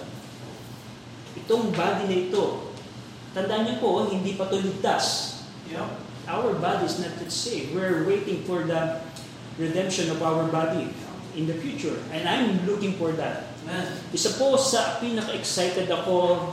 Itong 1.38 1.70
body 1.70 2.04
na 2.10 2.17
ito, 2.17 2.74
tandaan 3.38 3.70
niyo 3.70 3.76
po, 3.78 4.10
hindi 4.10 4.34
pa 4.34 4.50
ito 4.50 4.58
ligtas. 4.58 5.39
Yeah. 5.70 6.07
Our 6.28 6.60
body 6.60 6.86
is 6.86 7.00
not 7.00 7.16
yet 7.16 7.32
saved. 7.32 7.72
We're 7.72 8.04
waiting 8.04 8.44
for 8.44 8.68
the 8.68 9.00
redemption 9.56 10.12
of 10.12 10.20
our 10.20 10.44
body 10.52 10.92
in 11.40 11.48
the 11.48 11.56
future. 11.56 11.96
And 12.12 12.28
I'm 12.28 12.68
looking 12.68 13.00
for 13.00 13.16
that. 13.16 13.48
Isa 14.12 14.36
po 14.36 14.60
sa 14.60 15.00
pinaka-excited 15.00 15.88
ako 15.88 16.52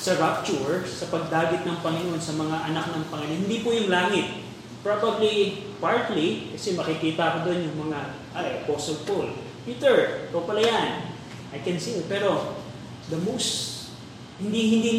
sa 0.00 0.16
rapture, 0.16 0.86
sa 0.88 1.06
pagdagit 1.12 1.66
ng 1.68 1.78
Panginoon 1.84 2.22
sa 2.22 2.32
mga 2.32 2.72
anak 2.72 2.88
ng 2.94 3.04
Panginoon. 3.12 3.40
Hindi 3.44 3.58
po 3.60 3.74
yung 3.74 3.92
langit. 3.92 4.42
Probably, 4.80 5.68
partly, 5.76 6.56
kasi 6.56 6.72
makikita 6.72 7.36
ko 7.36 7.52
doon 7.52 7.68
yung 7.68 7.76
mga, 7.90 7.98
ay, 8.32 8.64
Apostle 8.64 9.04
Paul. 9.04 9.28
Peter, 9.68 10.24
ito 10.24 10.40
pala 10.40 10.62
yan. 10.64 10.88
I 11.52 11.60
can 11.60 11.76
see 11.76 12.00
it. 12.00 12.08
Pero, 12.08 12.56
the 13.12 13.20
most, 13.28 13.92
hindi, 14.40 14.80
hindi, 14.80 14.90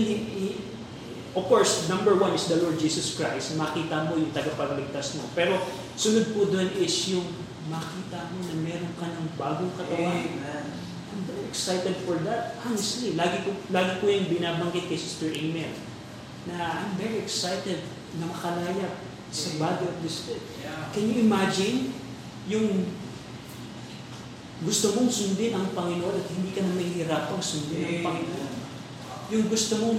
Of 1.32 1.48
course, 1.48 1.88
number 1.88 2.20
one 2.20 2.36
is 2.36 2.52
the 2.52 2.60
Lord 2.60 2.76
Jesus 2.76 3.16
Christ. 3.16 3.56
Makita 3.56 4.12
mo 4.12 4.20
yung 4.20 4.36
tagapagligtas 4.36 5.16
mo. 5.16 5.24
Pero 5.32 5.56
sunod 5.96 6.36
po 6.36 6.44
doon 6.52 6.76
is 6.76 6.92
yung 7.08 7.24
makita 7.72 8.28
mo 8.36 8.44
na 8.44 8.56
meron 8.60 8.94
ka 9.00 9.08
ng 9.08 9.28
bagong 9.40 9.72
katawan. 9.80 10.28
Amen. 10.28 10.66
And 11.12 11.22
there 11.28 11.44
excited 11.48 11.96
for 12.04 12.20
that. 12.28 12.60
Honestly, 12.64 13.16
lagi 13.16 13.44
ko, 13.48 13.56
lagi 13.72 14.00
ko 14.00 14.12
yung 14.12 14.28
binabanggit 14.32 14.88
kay 14.88 15.00
Sister 15.00 15.32
Emil 15.32 15.72
na 16.48 16.84
I'm 16.84 16.96
very 17.00 17.24
excited 17.24 17.84
na 18.20 18.28
makalaya 18.28 19.00
sa 19.32 19.56
body 19.56 19.88
of 19.88 19.96
this 20.04 20.28
dead. 20.28 20.44
Can 20.92 21.08
you 21.12 21.24
imagine 21.24 21.96
yung 22.52 22.92
gusto 24.62 24.94
mong 24.94 25.10
sundin 25.10 25.58
ang 25.58 25.74
Panginoon 25.74 26.22
at 26.22 26.28
hindi 26.30 26.54
ka 26.54 26.62
na 26.62 26.78
mahihirapang 26.78 27.42
sundin 27.42 27.82
ang 27.82 28.00
Panginoon. 28.06 28.54
Yung 29.34 29.46
gusto 29.50 29.74
mong 29.82 29.98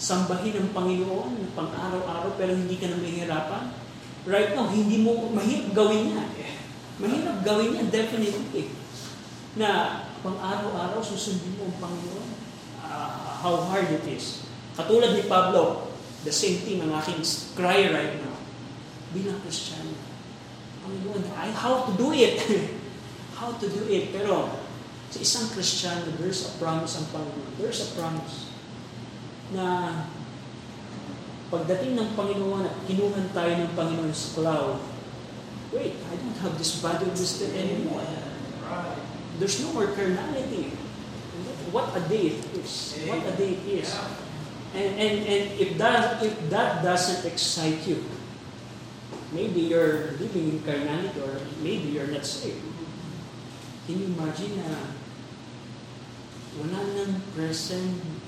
sambahin 0.00 0.56
ang 0.56 0.72
Panginoon 0.72 1.52
pang 1.52 1.68
araw-araw 1.68 2.32
pero 2.40 2.56
hindi 2.56 2.80
ka 2.80 2.88
na 2.88 2.96
mahihirapan. 2.96 3.64
Right 4.24 4.56
now, 4.56 4.72
hindi 4.72 5.04
mo, 5.04 5.28
mahirap 5.36 5.76
gawin 5.76 6.16
yan. 6.16 6.28
Mahirap 6.96 7.44
gawin 7.44 7.76
yan, 7.76 7.88
definitely. 7.92 8.72
Na 9.60 10.02
pang 10.24 10.40
araw-araw 10.40 11.04
susundin 11.04 11.52
mo 11.60 11.68
ang 11.68 11.76
Panginoon. 11.84 12.28
Uh, 12.80 13.12
how 13.44 13.60
hard 13.68 13.92
it 13.92 14.04
is. 14.08 14.48
Katulad 14.72 15.12
ni 15.12 15.28
Pablo, 15.28 15.92
the 16.24 16.32
same 16.32 16.64
thing 16.64 16.80
ang 16.80 16.96
aking 16.96 17.20
cry 17.52 17.92
right 17.92 18.16
now. 18.24 18.40
Bilang 19.12 19.36
Kristiyano. 19.44 19.92
Panginoon, 20.80 21.28
I, 21.36 21.52
how 21.52 21.84
to 21.84 21.92
do 22.00 22.08
it? 22.16 22.40
how 23.40 23.52
to 23.52 23.66
do 23.68 23.84
it? 23.92 24.16
Pero 24.16 24.48
sa 25.12 25.18
isang 25.20 25.52
Kristiyano, 25.52 26.08
there's 26.16 26.48
a 26.48 26.52
promise 26.56 26.96
ang 26.96 27.04
Panginoon. 27.12 27.52
There's 27.60 27.84
a 27.84 27.88
promise 27.92 28.49
na 29.54 29.66
pagdating 31.50 31.98
ng 31.98 32.10
Panginoon 32.14 32.62
at 32.66 32.76
kinuhan 32.86 33.26
tayo 33.34 33.52
ng 33.58 33.72
Panginoon 33.74 34.14
sa 34.14 34.28
cloud, 34.38 34.78
wait, 35.74 35.98
I 35.98 36.14
don't 36.14 36.38
have 36.46 36.54
this 36.58 36.78
body 36.78 37.06
of 37.10 37.14
wisdom 37.14 37.50
anymore. 37.54 38.06
There's 39.42 39.58
no 39.62 39.74
more 39.74 39.90
carnality. 39.96 40.74
What 41.74 41.94
a 41.94 42.02
day 42.06 42.38
it 42.38 42.42
is. 42.54 42.98
What 43.06 43.26
a 43.26 43.34
day 43.34 43.58
it 43.58 43.64
is. 43.82 43.90
And, 44.74 44.94
and, 44.94 45.16
and 45.26 45.44
if, 45.58 45.78
that, 45.78 46.22
if 46.22 46.34
that 46.50 46.82
doesn't 46.82 47.26
excite 47.26 47.82
you, 47.86 48.04
maybe 49.32 49.66
you're 49.66 50.14
living 50.18 50.54
in 50.54 50.62
carnality 50.62 51.18
or 51.18 51.40
maybe 51.62 51.94
you're 51.94 52.06
not 52.06 52.26
saved. 52.26 52.62
Can 53.86 53.98
you 53.98 54.06
imagine 54.14 54.54
na 54.62 54.94
wala 56.58 56.78
nang 56.94 57.22
present 57.34 58.19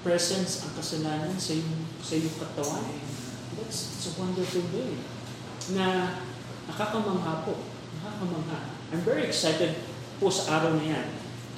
presence 0.00 0.64
ang 0.64 0.72
kasalanan 0.76 1.34
sa 1.36 1.56
iyong, 1.56 1.84
sa 2.00 2.14
iyong 2.16 2.36
katawan. 2.40 2.84
That's, 3.56 3.78
that's 3.96 4.08
a 4.10 4.12
wonderful 4.16 4.64
day. 4.72 4.96
Na 5.76 6.16
nakakamangha 6.68 7.44
po. 7.44 7.60
Nakakamangha. 8.00 8.58
I'm 8.90 9.02
very 9.04 9.28
excited 9.28 9.76
po 10.18 10.32
sa 10.32 10.60
araw 10.60 10.76
na 10.80 10.86
yan. 10.96 11.06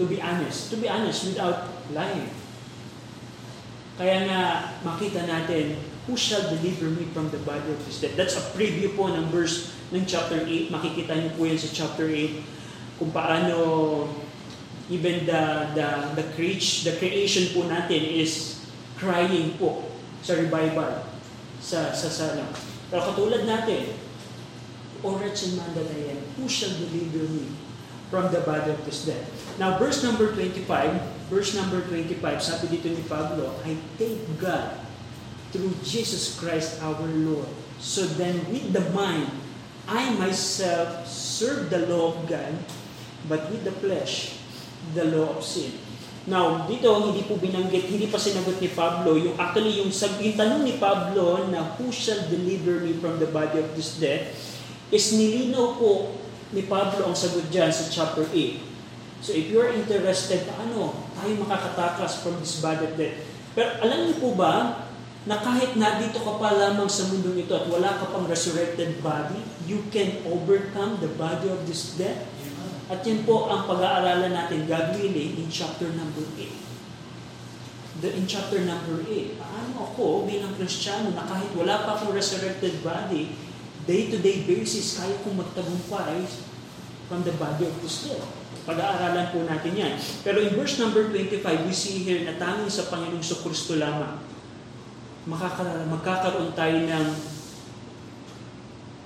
To 0.01 0.05
be 0.09 0.19
honest. 0.19 0.73
To 0.73 0.77
be 0.81 0.89
honest, 0.89 1.29
without 1.29 1.71
lying. 1.95 2.31
Kaya 4.01 4.25
nga, 4.27 4.41
makita 4.83 5.29
natin, 5.29 5.77
who 6.09 6.19
shall 6.19 6.43
deliver 6.51 6.91
me 6.91 7.07
from 7.15 7.31
the 7.31 7.39
body 7.47 7.71
of 7.71 7.79
this 7.87 8.03
death? 8.03 8.19
That's 8.19 8.35
a 8.35 8.45
preview 8.57 8.91
po 8.99 9.13
ng 9.13 9.31
verse 9.31 9.71
ng 9.95 10.03
chapter 10.09 10.43
8. 10.43 10.75
Makikita 10.75 11.15
niyo 11.15 11.31
po 11.39 11.47
yan 11.47 11.61
sa 11.61 11.71
chapter 11.71 12.11
8 12.11 12.99
kung 12.99 13.11
paano 13.15 13.55
even 14.93 15.25
the, 15.25 15.73
the, 15.73 15.89
the, 16.21 16.27
creation, 16.37 16.93
the 16.93 16.95
creation 17.01 17.49
po 17.57 17.65
natin 17.65 18.05
is 18.05 18.61
crying 19.01 19.57
po 19.57 19.89
sa 20.21 20.37
revival, 20.37 21.09
sa, 21.65 21.97
sa, 21.97 22.13
sa, 22.13 22.37
ano. 22.37 22.45
Pero 22.93 23.01
katulad 23.09 23.49
natin, 23.49 23.97
O 25.03 25.19
wretched 25.19 25.59
man 25.59 25.75
who 26.39 26.47
shall 26.47 26.71
deliver 26.79 27.27
me 27.27 27.51
from 28.07 28.31
the 28.31 28.39
body 28.47 28.71
of 28.71 28.79
this 28.87 29.03
death? 29.03 29.27
Now, 29.59 29.75
verse 29.75 30.05
number 30.05 30.31
25, 30.31 30.63
verse 31.27 31.59
number 31.59 31.83
25, 31.91 32.23
sabi 32.39 32.79
dito 32.79 32.87
ni 32.95 33.03
Pablo, 33.11 33.51
I 33.67 33.75
thank 33.99 34.23
God 34.39 34.79
through 35.51 35.75
Jesus 35.83 36.39
Christ 36.39 36.79
our 36.87 37.03
Lord. 37.03 37.51
So 37.83 38.07
then, 38.07 38.47
with 38.47 38.71
the 38.71 38.87
mind, 38.95 39.27
I 39.91 40.15
myself 40.15 41.11
serve 41.11 41.67
the 41.67 41.83
law 41.91 42.15
of 42.15 42.31
God, 42.31 42.55
but 43.27 43.51
with 43.51 43.67
the 43.67 43.75
flesh, 43.83 44.39
the 44.91 45.05
law 45.15 45.39
of 45.39 45.41
sin. 45.41 45.79
Now, 46.23 46.71
dito 46.71 46.87
hindi 47.03 47.27
po 47.27 47.35
binanggit, 47.35 47.91
hindi 47.91 48.07
pa 48.07 48.15
sinagot 48.15 48.63
ni 48.63 48.71
Pablo, 48.71 49.19
yung 49.19 49.35
actually 49.35 49.83
yung, 49.83 49.91
yung 49.91 50.37
tanong 50.39 50.63
ni 50.63 50.79
Pablo 50.79 51.51
na 51.51 51.75
who 51.75 51.91
shall 51.91 52.31
deliver 52.31 52.79
me 52.79 52.95
from 53.03 53.19
the 53.19 53.27
body 53.27 53.59
of 53.59 53.75
this 53.75 53.99
death, 53.99 54.31
is 54.95 55.19
nilinaw 55.19 55.83
po 55.83 56.15
ni 56.55 56.63
Pablo 56.69 57.11
ang 57.11 57.17
sagot 57.19 57.49
dyan 57.51 57.75
sa 57.75 57.91
chapter 57.91 58.23
8. 58.31 59.25
So 59.25 59.35
if 59.35 59.51
you're 59.51 59.75
interested, 59.75 60.47
ano, 60.63 60.95
tayo 61.19 61.33
makakatakas 61.43 62.23
from 62.23 62.39
this 62.39 62.63
body 62.63 62.87
of 62.87 62.95
death. 62.95 63.19
Pero 63.59 63.83
alam 63.83 64.07
niyo 64.07 64.19
po 64.23 64.39
ba, 64.39 64.87
na 65.23 65.39
kahit 65.39 65.79
nandito 65.79 66.19
ka 66.19 66.35
pa 66.35 66.51
lamang 66.51 66.91
sa 66.91 67.07
mundong 67.07 67.47
ito 67.47 67.55
at 67.55 67.71
wala 67.71 67.95
ka 67.95 68.11
pang 68.11 68.27
resurrected 68.27 68.99
body, 68.99 69.39
you 69.71 69.87
can 69.95 70.19
overcome 70.27 70.99
the 70.99 71.11
body 71.15 71.47
of 71.47 71.63
this 71.71 71.95
death. 71.95 72.27
At 72.93 73.01
yan 73.09 73.25
po 73.25 73.49
ang 73.49 73.65
pag-aaralan 73.65 74.37
natin, 74.37 74.69
God 74.69 74.93
in 75.01 75.49
chapter 75.49 75.89
number 75.97 76.29
8. 76.37 78.05
The, 78.05 78.09
in 78.13 78.29
chapter 78.29 78.61
number 78.69 79.01
8, 79.09 79.41
paano 79.41 79.73
ako 79.89 80.29
bilang 80.29 80.53
Kristiyano 80.61 81.17
na 81.17 81.25
kahit 81.25 81.57
wala 81.57 81.89
pa 81.89 81.97
akong 81.97 82.13
resurrected 82.13 82.85
body, 82.85 83.33
day-to-day 83.89 84.45
basis, 84.45 85.01
kaya 85.01 85.17
kong 85.25 85.41
magtagumpay 85.41 86.21
from 87.09 87.25
the 87.25 87.33
body 87.41 87.65
of 87.65 87.73
death. 87.81 88.29
Pag-aaralan 88.69 89.33
po 89.33 89.41
natin 89.49 89.73
yan. 89.73 89.95
Pero 90.21 90.45
in 90.45 90.53
verse 90.53 90.77
number 90.77 91.09
25, 91.09 91.65
we 91.65 91.73
see 91.73 92.05
here 92.05 92.29
na 92.29 92.37
tanging 92.37 92.69
sa 92.69 92.93
Panginoong 92.93 93.25
Kristo 93.25 93.81
lamang, 93.81 94.21
makaka- 95.25 95.89
magkakaroon 95.89 96.53
tayo 96.53 96.77
ng 96.77 97.07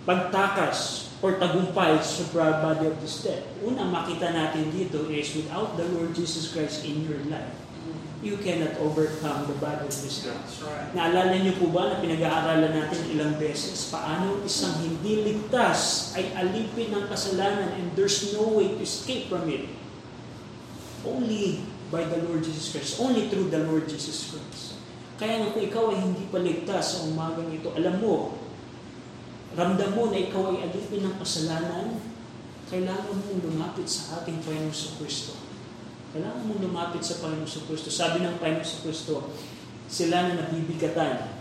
pagtakas 0.03 1.06
or 1.25 1.41
tagumpay 1.41 1.97
sa 2.05 2.29
body 2.61 2.87
of 2.89 2.97
this 3.01 3.25
death. 3.25 3.45
Una 3.65 3.89
makita 3.89 4.33
natin 4.37 4.69
dito 4.69 5.09
is 5.09 5.33
without 5.33 5.77
the 5.81 5.87
Lord 5.97 6.13
Jesus 6.13 6.53
Christ 6.53 6.85
in 6.85 7.09
your 7.09 7.21
life, 7.33 7.57
you 8.21 8.37
cannot 8.41 8.77
overcome 8.81 9.49
the 9.49 9.57
body 9.57 9.89
of 9.89 9.93
this 9.93 10.25
death. 10.25 10.45
right. 10.61 10.93
Naalala 10.93 11.41
niyo 11.41 11.57
po 11.57 11.73
ba 11.73 11.89
na 11.89 11.97
pinag-aaralan 12.05 12.73
natin 12.73 13.01
ilang 13.17 13.41
beses 13.41 13.89
paano 13.89 14.45
isang 14.45 14.77
hindi 14.85 15.25
ligtas 15.25 16.13
ay 16.17 16.37
alipin 16.37 16.93
ng 16.93 17.05
kasalanan 17.09 17.73
and 17.81 17.87
there's 17.97 18.33
no 18.37 18.53
way 18.53 18.69
to 18.77 18.81
escape 18.85 19.33
from 19.33 19.49
it. 19.49 19.69
Only 21.07 21.63
by 21.89 22.03
the 22.05 22.19
Lord 22.29 22.43
Jesus 22.43 22.75
Christ. 22.75 22.99
Only 22.99 23.31
through 23.31 23.49
the 23.49 23.63
Lord 23.63 23.87
Jesus 23.87 24.35
Christ. 24.35 24.77
Kaya 25.17 25.41
nga 25.41 25.55
kung 25.55 25.65
ikaw 25.65 25.85
ay 25.95 25.99
hindi 26.03 26.29
pa 26.29 26.43
ligtas 26.43 26.85
sa 26.93 26.99
umagang 27.09 27.49
ito, 27.49 27.73
alam 27.73 28.05
mo, 28.05 28.37
ramdam 29.57 29.91
mo 29.97 30.13
na 30.13 30.21
ikaw 30.21 30.53
ay 30.53 30.69
alipin 30.69 31.09
ng 31.09 31.17
kasalanan, 31.17 31.97
kailangan 32.69 33.17
mong 33.17 33.41
lumapit 33.41 33.89
sa 33.89 34.21
ating 34.21 34.45
Panginoon 34.45 34.75
sa 34.75 35.01
Kristo. 35.01 35.33
Kailangan 36.13 36.45
mong 36.45 36.61
lumapit 36.61 37.01
sa 37.01 37.25
Panginoon 37.25 37.49
sa 37.49 37.65
Kristo. 37.65 37.89
Sabi 37.89 38.21
ng 38.21 38.37
Panginoon 38.37 38.69
sa 38.69 38.83
Kristo, 38.85 39.33
sila 39.89 40.29
na 40.29 40.45
nabibigatan 40.45 41.41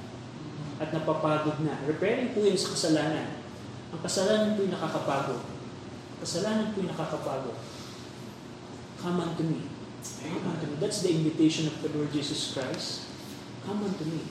at 0.79 0.89
napapagod 0.95 1.59
na. 1.65 1.75
Repairing 1.83 2.31
po 2.31 2.47
yun 2.47 2.55
sa 2.55 2.71
kasalanan. 2.71 3.43
Ang 3.91 4.01
kasalanan 4.01 4.55
po 4.55 4.63
yung 4.63 4.75
nakakapagod. 4.75 5.41
Kasalanan 6.23 6.71
po 6.71 6.87
nakakapagod. 6.87 7.57
Come 9.01 9.17
unto 9.21 9.43
me. 9.43 9.59
Come 10.23 10.45
unto 10.45 10.65
me. 10.71 10.75
That's 10.79 11.03
the 11.03 11.11
invitation 11.11 11.67
of 11.67 11.83
the 11.83 11.91
Lord 11.91 12.13
Jesus 12.15 12.55
Christ. 12.55 13.11
Come 13.67 13.83
unto 13.83 14.05
me. 14.07 14.23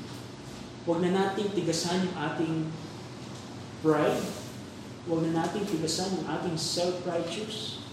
Huwag 0.85 1.01
na 1.01 1.11
nating 1.17 1.57
tigasan 1.57 2.07
yung 2.07 2.17
ating 2.17 2.55
pride. 3.85 4.25
Huwag 5.05 5.29
na 5.29 5.45
nating 5.45 5.69
tigasan 5.69 6.17
yung 6.17 6.27
ating 6.33 6.57
self-righteous. 6.57 7.85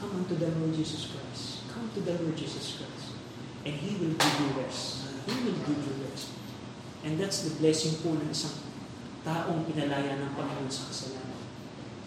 Come 0.00 0.24
unto 0.24 0.32
the 0.40 0.48
Lord 0.56 0.72
Jesus 0.72 1.12
Christ. 1.12 1.68
Come 1.68 1.92
to 1.92 2.00
the 2.00 2.16
Lord 2.16 2.32
Jesus 2.32 2.80
Christ. 2.80 3.20
And 3.68 3.76
He 3.76 4.00
will 4.00 4.16
give 4.16 4.36
you 4.40 4.50
rest. 4.56 5.12
He 5.28 5.36
will 5.44 5.60
give 5.68 5.80
you 5.84 5.94
rest. 6.08 6.32
And 7.04 7.20
that's 7.20 7.44
the 7.44 7.52
blessing 7.60 8.00
po 8.00 8.16
ng 8.16 8.32
isang 8.32 8.56
taong 9.28 9.68
pinalaya 9.68 10.16
ng 10.16 10.32
Panginoon 10.32 10.72
sa 10.72 10.88
kasalanan. 10.88 11.44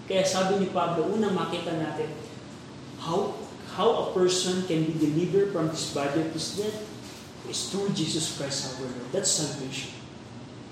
Kaya 0.10 0.26
sabi 0.26 0.66
ni 0.66 0.74
Pablo, 0.74 1.14
unang 1.14 1.38
makita 1.38 1.78
natin, 1.78 2.10
how 2.98 3.38
how 3.78 4.10
a 4.10 4.18
person 4.18 4.66
can 4.66 4.90
be 4.90 4.98
delivered 4.98 5.54
from 5.54 5.70
this 5.70 5.94
body 5.94 6.20
of 6.20 6.34
this 6.34 6.58
death 6.58 6.84
is 7.46 7.70
through 7.70 7.94
Jesus 7.94 8.34
Christ 8.36 8.76
our 8.76 8.90
Lord. 8.90 9.14
That's 9.14 9.30
salvation. 9.30 9.94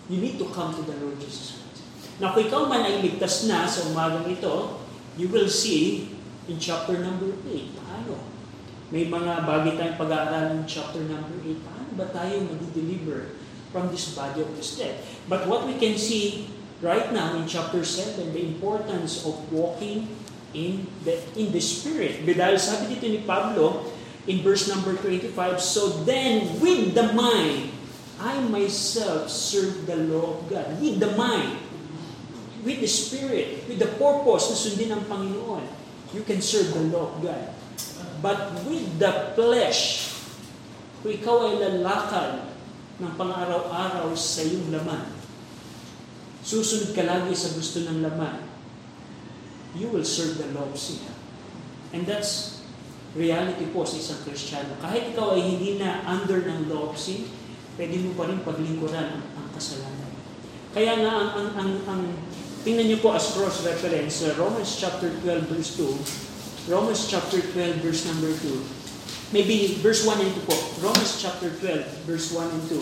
You 0.09 0.17
need 0.19 0.41
to 0.41 0.49
come 0.49 0.73
to 0.73 0.81
the 0.81 0.97
Lord 0.97 1.21
Jesus 1.21 1.55
Christ. 1.55 1.66
Now, 2.17 2.33
kung 2.33 2.49
ikaw 2.49 2.65
man 2.65 2.81
ay 2.81 3.05
ligtas 3.05 3.45
na 3.45 3.69
sa 3.69 3.85
umagang 3.93 4.25
ito, 4.25 4.81
you 5.17 5.29
will 5.29 5.49
see 5.49 6.09
in 6.49 6.57
chapter 6.57 6.97
number 6.97 7.29
8, 7.45 7.77
paano? 7.77 8.17
May 8.89 9.05
mga 9.05 9.45
bagay 9.45 9.77
tayong 9.77 9.99
pag-aaralan 9.99 10.63
in 10.63 10.65
chapter 10.65 11.03
number 11.05 11.37
8, 11.45 11.61
paano 11.61 11.89
ba 11.93 12.07
tayo 12.09 12.41
mag-deliver 12.47 13.37
from 13.69 13.93
this 13.93 14.17
body 14.17 14.41
of 14.41 14.49
this 14.57 14.79
death? 14.79 14.97
But 15.29 15.45
what 15.45 15.69
we 15.69 15.77
can 15.77 15.99
see 15.99 16.49
right 16.81 17.13
now 17.13 17.37
in 17.37 17.45
chapter 17.45 17.85
7, 17.85 18.33
the 18.33 18.41
importance 18.41 19.21
of 19.21 19.37
walking 19.53 20.09
in 20.57 20.87
the, 21.03 21.21
in 21.37 21.53
the 21.53 21.61
Spirit. 21.61 22.25
Dahil 22.25 22.57
sabi 22.57 22.97
dito 22.97 23.05
ni 23.05 23.21
Pablo, 23.21 23.93
in 24.25 24.41
verse 24.41 24.65
number 24.65 24.97
25, 24.97 25.37
So 25.61 26.01
then, 26.03 26.59
with 26.59 26.97
the 26.97 27.13
mind, 27.13 27.71
I 28.17 28.41
myself 28.49 29.29
serve 29.29 29.85
the 29.85 29.97
law 30.09 30.41
of 30.41 30.49
God. 30.49 30.81
With 30.81 30.97
the 30.97 31.13
mind, 31.13 31.66
with 32.67 32.83
the 32.83 32.91
Spirit, 32.91 33.63
with 33.71 33.79
the 33.79 33.87
purpose 33.95 34.51
na 34.51 34.55
sundin 34.59 34.91
ng 34.91 35.03
Panginoon, 35.07 35.63
you 36.11 36.27
can 36.27 36.43
serve 36.43 36.75
the 36.75 36.91
law 36.91 37.15
of 37.15 37.23
God. 37.23 37.55
But 38.19 38.67
with 38.67 38.99
the 38.99 39.31
flesh, 39.39 40.11
kung 40.99 41.15
ikaw 41.15 41.47
ay 41.47 41.63
lalakad 41.63 42.51
ng 42.99 43.11
pang-araw-araw 43.15 44.11
sa 44.19 44.43
iyong 44.43 44.75
laman, 44.75 45.15
susunod 46.43 46.91
ka 46.91 47.07
lagi 47.07 47.31
sa 47.31 47.55
gusto 47.55 47.87
ng 47.87 48.03
laman, 48.03 48.43
you 49.79 49.87
will 49.87 50.03
serve 50.03 50.35
the 50.35 50.51
law 50.51 50.67
of. 50.67 50.75
And 51.95 52.03
that's 52.03 52.59
reality 53.15 53.71
po 53.71 53.87
sa 53.87 53.95
isang 53.95 54.19
Kristiyano. 54.27 54.75
Kahit 54.83 55.15
ikaw 55.15 55.39
ay 55.39 55.41
hindi 55.41 55.79
na 55.79 56.03
under 56.03 56.43
ng 56.43 56.67
law 56.67 56.91
of 56.91 56.99
sin, 56.99 57.31
pwede 57.79 57.95
mo 58.03 58.11
pa 58.19 58.27
rin 58.27 58.43
paglingkuran 58.43 59.07
ang, 59.15 59.23
ang 59.39 59.47
kasalanan. 59.55 60.11
Kaya 60.75 60.99
nga, 60.99 61.11
ang, 61.15 61.29
ang, 61.33 61.49
ang, 61.55 61.71
ang 61.87 62.01
tingnan 62.63 62.89
niyo 62.89 62.97
po 63.03 63.13
as 63.13 63.29
cross-reference, 63.33 64.25
uh, 64.25 64.33
Romans 64.39 64.77
chapter 64.77 65.11
12 65.25 65.51
verse 65.51 65.69
2, 65.75 66.71
Romans 66.71 67.05
chapter 67.05 67.41
12 67.41 67.83
verse 67.83 68.05
number 68.07 68.31
2, 68.31 69.35
maybe 69.35 69.77
verse 69.83 70.05
1 70.05 70.17
and 70.21 70.33
2 70.45 70.49
po, 70.49 70.55
Romans 70.81 71.19
chapter 71.19 71.49
12 71.61 72.07
verse 72.07 72.31
1 72.33 72.47
and 72.47 72.63
2, 72.69 72.81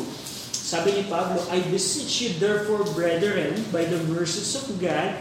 sabi 0.66 0.98
ni 0.98 1.04
Pablo, 1.06 1.42
I 1.54 1.62
beseech 1.70 2.26
you 2.26 2.30
therefore, 2.42 2.86
brethren, 2.98 3.54
by 3.70 3.86
the 3.86 4.02
mercies 4.10 4.58
of 4.58 4.66
God, 4.82 5.14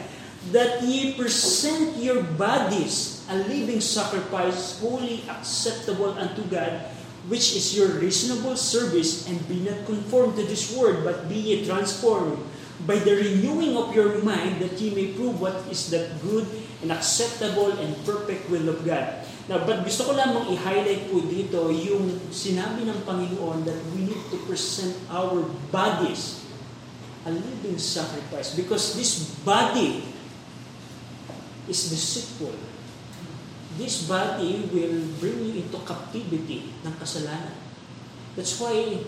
that 0.52 0.84
ye 0.84 1.16
present 1.16 1.96
your 2.00 2.20
bodies 2.36 3.24
a 3.28 3.36
living 3.48 3.80
sacrifice, 3.80 4.80
holy, 4.80 5.24
acceptable 5.28 6.12
unto 6.16 6.44
God, 6.52 6.84
which 7.28 7.56
is 7.56 7.72
your 7.72 7.88
reasonable 8.00 8.56
service, 8.56 9.24
and 9.28 9.40
be 9.48 9.64
not 9.64 9.84
conformed 9.88 10.36
to 10.36 10.44
this 10.44 10.76
world, 10.76 11.04
but 11.04 11.28
be 11.28 11.36
ye 11.36 11.64
transformed 11.64 12.36
by 12.82 12.98
the 12.98 13.14
renewing 13.14 13.78
of 13.78 13.94
your 13.94 14.18
mind, 14.26 14.58
that 14.58 14.74
ye 14.82 14.90
may 14.90 15.14
prove 15.14 15.38
what 15.38 15.54
is 15.70 15.94
that 15.94 16.18
good 16.18 16.42
and 16.82 16.90
acceptable 16.90 17.70
and 17.78 17.94
perfect 18.02 18.50
will 18.50 18.66
of 18.66 18.82
God. 18.82 19.22
Now, 19.46 19.62
but 19.62 19.86
gusto 19.86 20.10
ko 20.10 20.12
lamang 20.16 20.50
i-highlight 20.56 21.12
po 21.12 21.22
dito 21.22 21.70
yung 21.70 22.32
sinabi 22.32 22.88
ng 22.88 22.98
Panginoon 23.04 23.62
that 23.68 23.76
we 23.92 24.08
need 24.08 24.22
to 24.32 24.40
present 24.48 24.96
our 25.12 25.44
bodies 25.68 26.44
a 27.24 27.32
living 27.32 27.80
sacrifice 27.80 28.52
because 28.52 28.96
this 28.96 29.32
body 29.44 30.04
is 31.68 31.88
deceitful. 31.88 32.52
This 33.80 34.04
body 34.04 34.68
will 34.68 35.00
bring 35.18 35.40
you 35.40 35.64
into 35.64 35.80
captivity 35.88 36.72
ng 36.84 36.94
kasalanan. 37.00 37.56
That's 38.36 38.54
why, 38.60 39.00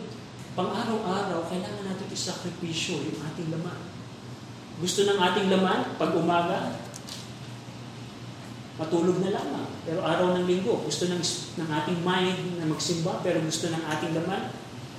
pang 0.57 0.73
araw-araw, 0.73 1.53
kailangan 1.53 1.85
natin 1.85 2.09
isakripisyo 2.09 3.05
yung 3.05 3.21
ating 3.21 3.53
laman. 3.53 3.77
Gusto 4.81 5.05
ng 5.05 5.21
ating 5.21 5.53
laman, 5.53 6.01
pag 6.01 6.17
umaga, 6.17 6.81
matulog 8.81 9.21
na 9.21 9.37
lamang. 9.37 9.69
Pero 9.85 10.01
araw 10.01 10.33
ng 10.33 10.49
linggo, 10.49 10.81
gusto 10.81 11.13
ng, 11.13 11.21
ng 11.61 11.69
ating 11.69 12.01
mind 12.01 12.57
na 12.57 12.65
magsimba, 12.73 13.21
pero 13.21 13.45
gusto 13.45 13.69
ng 13.69 13.85
ating 13.85 14.17
laman, 14.17 14.49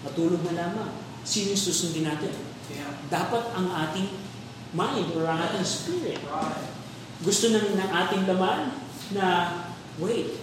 matulog 0.05 0.45
na 0.45 0.53
lamang. 0.53 0.93
Sino 1.25 1.57
yung 1.57 1.65
susundin 1.65 2.05
natin? 2.05 2.37
Yeah. 2.69 2.93
Dapat 3.09 3.57
ang 3.57 3.67
ating 3.89 4.13
mind 4.77 5.09
or 5.17 5.25
ang 5.25 5.41
ating 5.41 5.65
spirit. 5.65 6.21
Gusto 7.25 7.49
ng, 7.49 7.81
ng 7.81 7.91
ating 8.05 8.29
laman 8.29 8.77
na, 9.17 9.25
wait, 9.97 10.37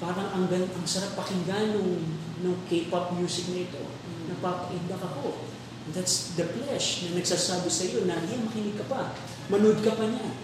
parang 0.00 0.32
ang, 0.32 0.48
ang 0.48 0.86
sarap 0.88 1.12
pakinggan 1.20 1.76
nung, 1.76 2.00
nung 2.40 2.56
K-pop 2.64 3.12
music 3.12 3.52
na 3.52 3.68
ito. 3.68 3.84
Napapaindak 4.28 5.00
ako. 5.00 5.48
That's 5.96 6.36
the 6.36 6.44
flesh 6.44 7.08
na 7.08 7.16
nagsasabi 7.16 7.68
sa 7.72 7.88
iyo 7.88 8.04
na, 8.04 8.20
yan, 8.20 8.44
makinig 8.44 8.76
ka 8.76 8.84
pa. 8.92 9.16
Manood 9.48 9.80
ka 9.80 9.96
pa 9.96 10.04
niya. 10.04 10.36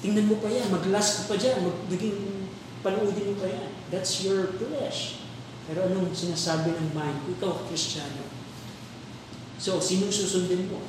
Tingnan 0.00 0.30
mo 0.30 0.38
pa 0.38 0.46
yan. 0.46 0.70
Mag-last 0.70 1.26
ka 1.26 1.34
pa 1.34 1.36
dyan. 1.36 1.66
Mag, 1.66 1.76
naging 1.90 2.48
panoodin 2.86 3.34
mo 3.34 3.36
pa 3.42 3.50
yan. 3.50 3.70
That's 3.90 4.22
your 4.22 4.54
flesh. 4.56 5.26
Pero 5.66 5.90
anong 5.90 6.14
sinasabi 6.14 6.72
ng 6.72 6.94
mind? 6.94 7.18
Kung 7.26 7.34
ikaw, 7.36 7.52
Kristiyano. 7.66 8.24
So, 9.60 9.82
sino 9.82 10.08
susundin 10.08 10.70
mo? 10.70 10.80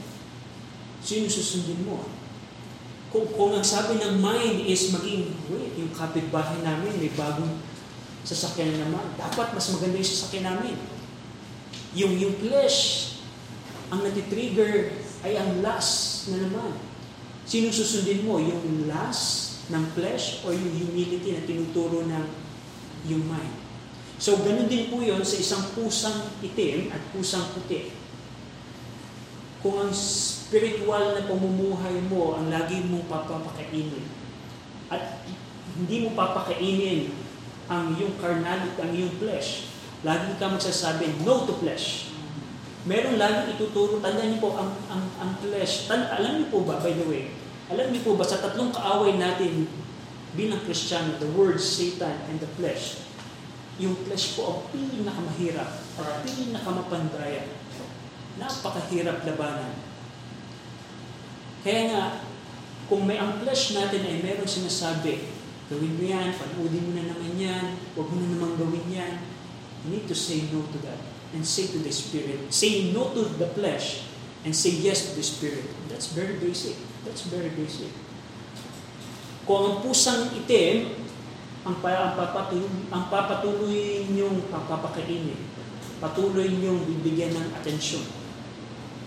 Sino 1.03 1.27
susundin 1.27 1.83
mo? 1.83 2.07
Kung, 3.11 3.27
kung 3.35 3.51
ang 3.51 3.65
sabi 3.65 3.99
ng 3.99 4.23
mind 4.23 4.63
is 4.63 4.95
maging, 4.95 5.35
wait, 5.51 5.75
yung 5.75 5.91
kapitbahay 5.91 6.63
namin, 6.63 6.95
may 6.95 7.11
bagong 7.11 7.59
sasakyan 8.23 8.77
na 8.77 8.87
naman. 8.87 9.03
Dapat 9.19 9.51
mas 9.51 9.67
maganda 9.75 9.99
yung 9.99 10.07
sasakyan 10.07 10.45
namin. 10.47 10.79
Yung, 11.97 12.15
yung 12.15 12.35
flesh, 12.39 13.11
ang 13.91 14.07
natitrigger 14.07 14.95
ay 15.27 15.35
ang 15.35 15.59
lust 15.59 16.31
na 16.31 16.47
naman. 16.47 16.71
Sino 17.43 17.67
susundin 17.67 18.23
mo? 18.23 18.39
Yung 18.39 18.87
lust 18.87 19.67
ng 19.67 19.83
flesh 19.91 20.43
o 20.47 20.55
yung 20.55 20.71
humility 20.71 21.35
na 21.35 21.43
tinuturo 21.43 22.07
ng 22.07 22.25
yung 23.11 23.27
mind? 23.27 23.55
So, 24.21 24.37
ganun 24.45 24.69
din 24.69 24.93
po 24.93 25.01
yun 25.01 25.25
sa 25.25 25.35
isang 25.35 25.73
pusang 25.73 26.29
itim 26.45 26.93
at 26.93 27.01
pusang 27.09 27.43
puti. 27.57 27.89
Kung 29.65 29.81
ang 29.81 29.93
spiritual 29.93 31.17
na 31.17 31.25
pamumuhay 31.25 31.97
mo 32.05 32.37
ang 32.37 32.53
lagi 32.53 32.85
mong 32.85 33.09
papapakainin 33.09 34.05
at 34.93 35.25
hindi 35.73 36.05
mo 36.05 36.13
papakainin 36.13 37.13
ang 37.65 37.97
iyong 37.97 38.13
carnality, 38.21 38.77
ang 38.77 38.91
iyong 38.93 39.13
flesh, 39.17 39.70
lagi 40.01 40.33
ka 40.41 40.49
magsasabi, 40.49 41.21
no 41.21 41.45
to 41.45 41.57
flesh. 41.61 42.09
Meron 42.89 43.21
lagi 43.21 43.53
ituturo, 43.53 44.01
tandaan 44.01 44.33
niyo 44.33 44.41
po, 44.41 44.57
ang, 44.57 44.73
ang, 44.89 45.05
ang 45.21 45.31
flesh, 45.37 45.85
tan, 45.85 46.09
alam 46.09 46.41
niyo 46.41 46.49
po 46.49 46.65
ba, 46.65 46.81
by 46.81 46.89
the 46.97 47.05
way, 47.05 47.29
alam 47.69 47.93
niyo 47.93 48.01
po 48.01 48.17
ba, 48.17 48.25
sa 48.25 48.41
tatlong 48.41 48.73
kaaway 48.73 49.21
natin 49.21 49.69
bilang 50.33 50.65
Kristiyano, 50.65 51.21
the 51.21 51.29
word, 51.37 51.61
Satan, 51.61 52.25
and 52.25 52.41
the 52.41 52.49
flesh, 52.57 53.05
yung 53.77 53.93
flesh 54.09 54.33
po 54.33 54.41
ang 54.49 54.59
pinakamahirap 54.73 55.69
at 56.01 56.25
pinakamapandaya. 56.25 57.45
Napakahirap 58.41 59.21
labanan. 59.27 59.73
Kaya 61.61 61.81
nga, 61.93 62.03
kung 62.89 63.05
may 63.05 63.21
ang 63.21 63.39
flesh 63.39 63.77
natin 63.77 64.01
ay 64.03 64.25
meron 64.25 64.49
sinasabi, 64.49 65.29
gawin 65.69 65.95
mo 65.95 66.03
yan, 66.03 66.33
panoodin 66.35 66.89
mo 66.89 66.91
na 66.97 67.05
naman 67.07 67.33
yan, 67.37 67.65
huwag 67.93 68.09
mo 68.09 68.17
na 68.17 68.27
naman 68.33 68.51
gawin 68.57 68.87
yan. 68.89 69.13
You 69.85 69.97
need 69.97 70.05
to 70.07 70.17
say 70.17 70.45
no 70.53 70.61
to 70.61 70.77
that 70.85 71.01
and 71.33 71.41
say 71.41 71.67
to 71.71 71.79
the 71.79 71.91
Spirit. 71.91 72.53
Say 72.53 72.91
no 72.93 73.09
to 73.15 73.25
the 73.39 73.49
flesh 73.55 74.05
and 74.45 74.53
say 74.53 74.77
yes 74.77 75.09
to 75.09 75.11
the 75.17 75.25
Spirit. 75.25 75.65
That's 75.89 76.13
very 76.13 76.37
basic. 76.37 76.77
That's 77.01 77.25
very 77.25 77.49
basic. 77.49 77.89
Kung 79.49 79.61
ang 79.65 79.77
pusang 79.81 80.29
itim, 80.37 81.01
ang, 81.65 81.77
pa, 81.81 81.93
ang, 81.93 82.13
papatuloy, 82.17 82.69
ang 82.93 83.05
papatuloy 83.09 84.05
niyong 84.09 84.49
papapakainin, 84.53 85.37
patuloy 85.97 86.49
niyong 86.49 86.85
bibigyan 86.85 87.33
ng 87.33 87.47
atensyon. 87.57 88.05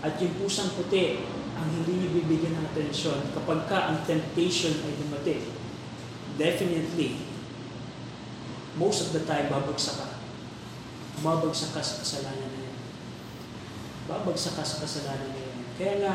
At 0.03 0.19
yung 0.19 0.35
pusang 0.39 0.71
puti, 0.75 1.23
ang 1.55 1.67
hindi 1.71 2.03
niyo 2.03 2.09
bibigyan 2.19 2.55
ng 2.55 2.65
atensyon 2.75 3.19
kapag 3.31 3.67
ka 3.71 3.91
ang 3.91 4.03
temptation 4.03 4.75
ay 4.83 4.93
dumating, 4.99 5.43
definitely, 6.35 7.15
most 8.75 9.07
of 9.07 9.09
the 9.15 9.23
time, 9.23 9.47
babagsak 9.47 10.03
ka. 10.03 10.14
Babagsak 11.23 11.71
ka 11.75 11.81
sa 11.83 12.01
kasalanan 12.03 12.49
na 12.51 12.61
yan. 12.65 12.77
Babagsak 14.09 14.59
ka 14.59 14.63
sa 14.63 14.83
kasalanan 14.83 15.31
na 15.31 15.41
yan. 15.41 15.59
Kaya 15.75 15.93
nga, 16.03 16.13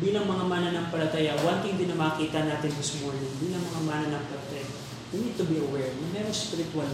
bilang 0.00 0.26
mga 0.30 0.44
mananampalataya, 0.48 1.36
one 1.44 1.60
thing 1.60 1.76
din 1.76 1.92
na 1.92 1.98
makita 1.98 2.46
natin 2.46 2.72
this 2.72 3.02
morning, 3.04 3.30
bilang 3.42 3.62
mga 3.62 3.80
mananampalataya, 3.84 4.66
we 5.10 5.26
need 5.26 5.36
to 5.36 5.44
be 5.44 5.58
aware 5.58 5.90
na 5.90 6.06
meron 6.14 6.32
spiritual 6.34 6.86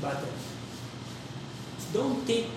battle. 0.00 0.36
Don't 1.92 2.24
take 2.24 2.48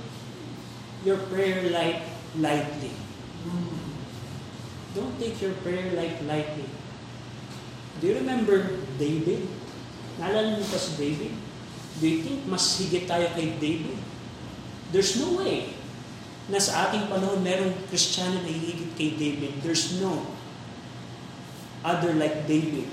your 1.03 1.19
prayer 1.27 1.67
life 1.69 2.07
lightly. 2.39 2.93
Don't 4.95 5.15
take 5.19 5.41
your 5.41 5.57
prayer 5.65 5.91
life 5.97 6.21
lightly. 6.23 6.69
Do 7.99 8.03
you 8.07 8.15
remember 8.21 8.79
David? 8.95 9.49
Naalala 10.21 10.55
niyo 10.55 10.65
pa 10.69 10.77
si 10.77 10.93
David? 10.95 11.33
You 12.01 12.25
think 12.25 12.49
mas 12.49 12.65
higit 12.81 13.05
tayo 13.05 13.29
kay 13.37 13.53
David? 13.61 13.99
There's 14.89 15.17
no 15.17 15.41
way 15.41 15.73
na 16.49 16.59
sa 16.59 16.89
ating 16.89 17.07
panahon 17.07 17.39
merong 17.39 17.73
Kristiyano 17.87 18.41
na 18.41 18.51
higit 18.51 18.91
kay 18.97 19.15
David. 19.15 19.61
There's 19.61 20.01
no 20.01 20.25
other 21.85 22.15
like 22.17 22.49
David. 22.49 22.89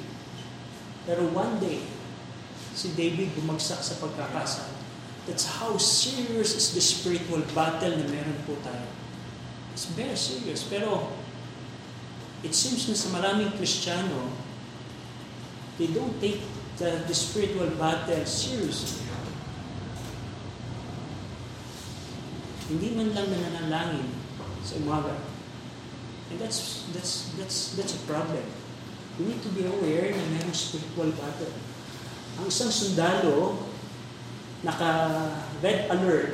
Pero 1.09 1.26
one 1.32 1.59
day, 1.59 1.80
si 2.76 2.92
David 2.94 3.34
bumagsak 3.34 3.80
sa 3.80 3.96
pagkakasala. 3.98 4.76
That's 5.28 5.46
how 5.61 5.76
serious 5.76 6.57
is 6.57 6.72
the 6.72 6.82
spiritual 6.82 7.44
battle 7.53 7.92
na 7.92 8.07
meron 8.09 8.38
po 8.48 8.57
tayo. 8.64 8.88
It's 9.76 9.86
very 9.92 10.16
serious. 10.16 10.64
Pero, 10.64 11.12
it 12.40 12.57
seems 12.57 12.88
na 12.88 12.96
sa 12.96 13.12
maraming 13.12 13.53
Kristiyano, 13.55 14.32
they 15.76 15.92
don't 15.92 16.16
take 16.18 16.40
the, 16.81 17.05
the 17.05 17.14
spiritual 17.14 17.68
battle 17.76 18.24
seriously. 18.24 19.05
Hindi 22.72 22.97
man 22.97 23.12
lang 23.12 23.28
nananalangin 23.28 24.09
sa 24.64 24.81
umaga. 24.81 25.20
And 26.33 26.41
that's, 26.41 26.89
that's, 26.97 27.37
that's, 27.37 27.76
that's 27.76 27.95
a 28.01 28.03
problem. 28.09 28.47
We 29.20 29.28
need 29.28 29.43
to 29.45 29.53
be 29.53 29.68
aware 29.68 30.09
na 30.09 30.24
mayroong 30.33 30.57
spiritual 30.57 31.12
battle. 31.12 31.53
Ang 32.41 32.47
isang 32.49 32.72
sundalo, 32.72 33.68
naka-red 34.64 35.91
alert, 35.93 36.33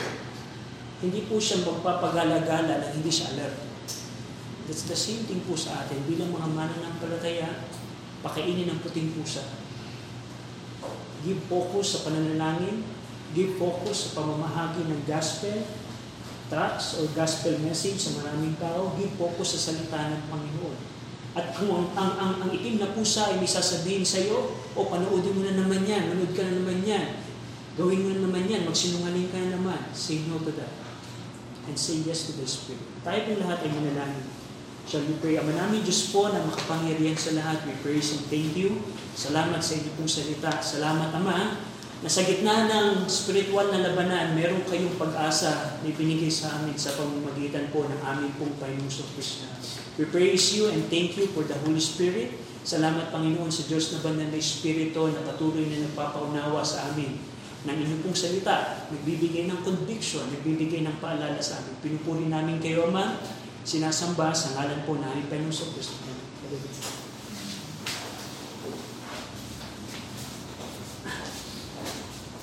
hindi 1.02 1.26
po 1.26 1.42
siya 1.42 1.66
magpapagala-gala 1.66 2.84
na 2.84 2.88
hindi 2.94 3.10
siya 3.10 3.34
alert. 3.34 3.56
That's 4.70 4.86
the 4.86 4.98
same 4.98 5.26
thing 5.26 5.42
po 5.48 5.58
sa 5.58 5.82
atin. 5.82 6.04
Bilang 6.06 6.30
mga 6.30 6.52
mananampalataya, 6.52 7.66
pakainin 8.22 8.70
ng 8.70 8.78
puting 8.84 9.10
pusa. 9.16 9.65
Give 11.26 11.42
focus 11.50 11.98
sa 11.98 12.06
pananalangin, 12.06 12.86
give 13.34 13.58
focus 13.58 14.06
sa 14.06 14.22
pamamahagi 14.22 14.86
ng 14.86 15.02
gospel, 15.10 15.66
tracts 16.46 17.02
or 17.02 17.10
gospel 17.18 17.58
message 17.66 17.98
sa 17.98 18.14
maraming 18.22 18.54
tao, 18.62 18.94
give 18.94 19.10
focus 19.18 19.58
sa 19.58 19.74
salita 19.74 20.14
ng 20.14 20.22
Panginoon. 20.30 20.78
At 21.34 21.52
kung 21.58 21.68
ang, 21.68 21.90
ang, 21.98 22.12
ang, 22.14 22.32
ang 22.46 22.50
itim 22.54 22.78
na 22.78 22.94
pusa 22.94 23.34
ay 23.34 23.42
may 23.42 23.50
sasabihin 23.50 24.06
sa 24.06 24.22
iyo, 24.22 24.54
o 24.78 24.86
panoodin 24.86 25.34
mo 25.34 25.42
na 25.42 25.58
naman 25.58 25.82
yan, 25.82 26.14
manood 26.14 26.30
ka 26.32 26.46
na 26.46 26.62
naman 26.62 26.86
yan, 26.86 27.18
gawin 27.74 28.06
mo 28.06 28.08
na 28.14 28.20
naman 28.30 28.46
yan, 28.46 28.62
magsinungaling 28.62 29.28
ka 29.28 29.42
na 29.42 29.58
naman, 29.58 29.80
say 29.90 30.22
no 30.30 30.38
to 30.40 30.54
that. 30.54 30.70
And 31.66 31.74
say 31.74 32.06
yes 32.06 32.30
to 32.30 32.38
the 32.38 32.46
Spirit. 32.46 32.86
Tayo 33.02 33.26
pong 33.26 33.42
lahat 33.42 33.66
ay 33.66 33.70
manalangin. 33.74 34.45
Shall 34.86 35.02
we 35.02 35.18
pray? 35.18 35.34
Ama 35.34 35.50
namin 35.50 35.82
Diyos 35.82 36.14
po 36.14 36.30
na 36.30 36.38
makapangyarihan 36.46 37.18
sa 37.18 37.34
lahat. 37.34 37.66
We 37.66 37.74
praise 37.82 38.14
and 38.14 38.22
thank 38.30 38.54
you. 38.54 38.78
Salamat 39.18 39.58
sa 39.58 39.74
inyo 39.74 39.90
pong 39.98 40.06
salita. 40.06 40.62
Salamat 40.62 41.10
Ama 41.10 41.58
na 42.06 42.06
sa 42.06 42.22
gitna 42.22 42.70
ng 42.70 43.10
spiritual 43.10 43.66
na 43.74 43.82
labanan, 43.82 44.38
meron 44.38 44.62
kayong 44.62 44.94
pag-asa 44.94 45.82
na 45.82 45.90
ibinigay 45.90 46.30
sa 46.30 46.54
amin 46.54 46.78
sa 46.78 46.94
pamamagitan 46.94 47.66
po 47.74 47.82
ng 47.82 47.98
aming 47.98 48.30
pong 48.38 48.54
Panginoon 48.62 49.10
Kristo. 49.18 49.50
We 49.98 50.06
praise 50.06 50.54
you 50.54 50.70
and 50.70 50.86
thank 50.86 51.18
you 51.18 51.26
for 51.34 51.42
the 51.42 51.58
Holy 51.66 51.82
Spirit. 51.82 52.38
Salamat 52.62 53.10
Panginoon 53.10 53.50
sa 53.50 53.66
Diyos 53.66 53.90
na 53.90 53.98
banal 54.06 54.30
na 54.30 54.38
Espiritu 54.38 55.02
na 55.10 55.18
patuloy 55.26 55.66
na 55.66 55.82
nagpapaunawa 55.82 56.62
sa 56.62 56.94
amin 56.94 57.18
ng 57.66 57.74
inyong 57.74 58.02
pong 58.06 58.14
salita, 58.14 58.86
nagbibigay 58.94 59.50
ng 59.50 59.66
conviction, 59.66 60.22
nagbibigay 60.30 60.86
ng 60.86 61.02
paalala 61.02 61.42
sa 61.42 61.58
amin. 61.58 61.74
Pinupuri 61.82 62.30
namin 62.30 62.62
kayo, 62.62 62.86
Ama, 62.86 63.18
sinasamba 63.66 64.30
sa 64.30 64.54
ngalan 64.54 64.86
po 64.86 64.94
namin 64.94 65.26
Panginoon 65.26 65.50
sa 65.50 65.66
Kristo. 65.74 65.98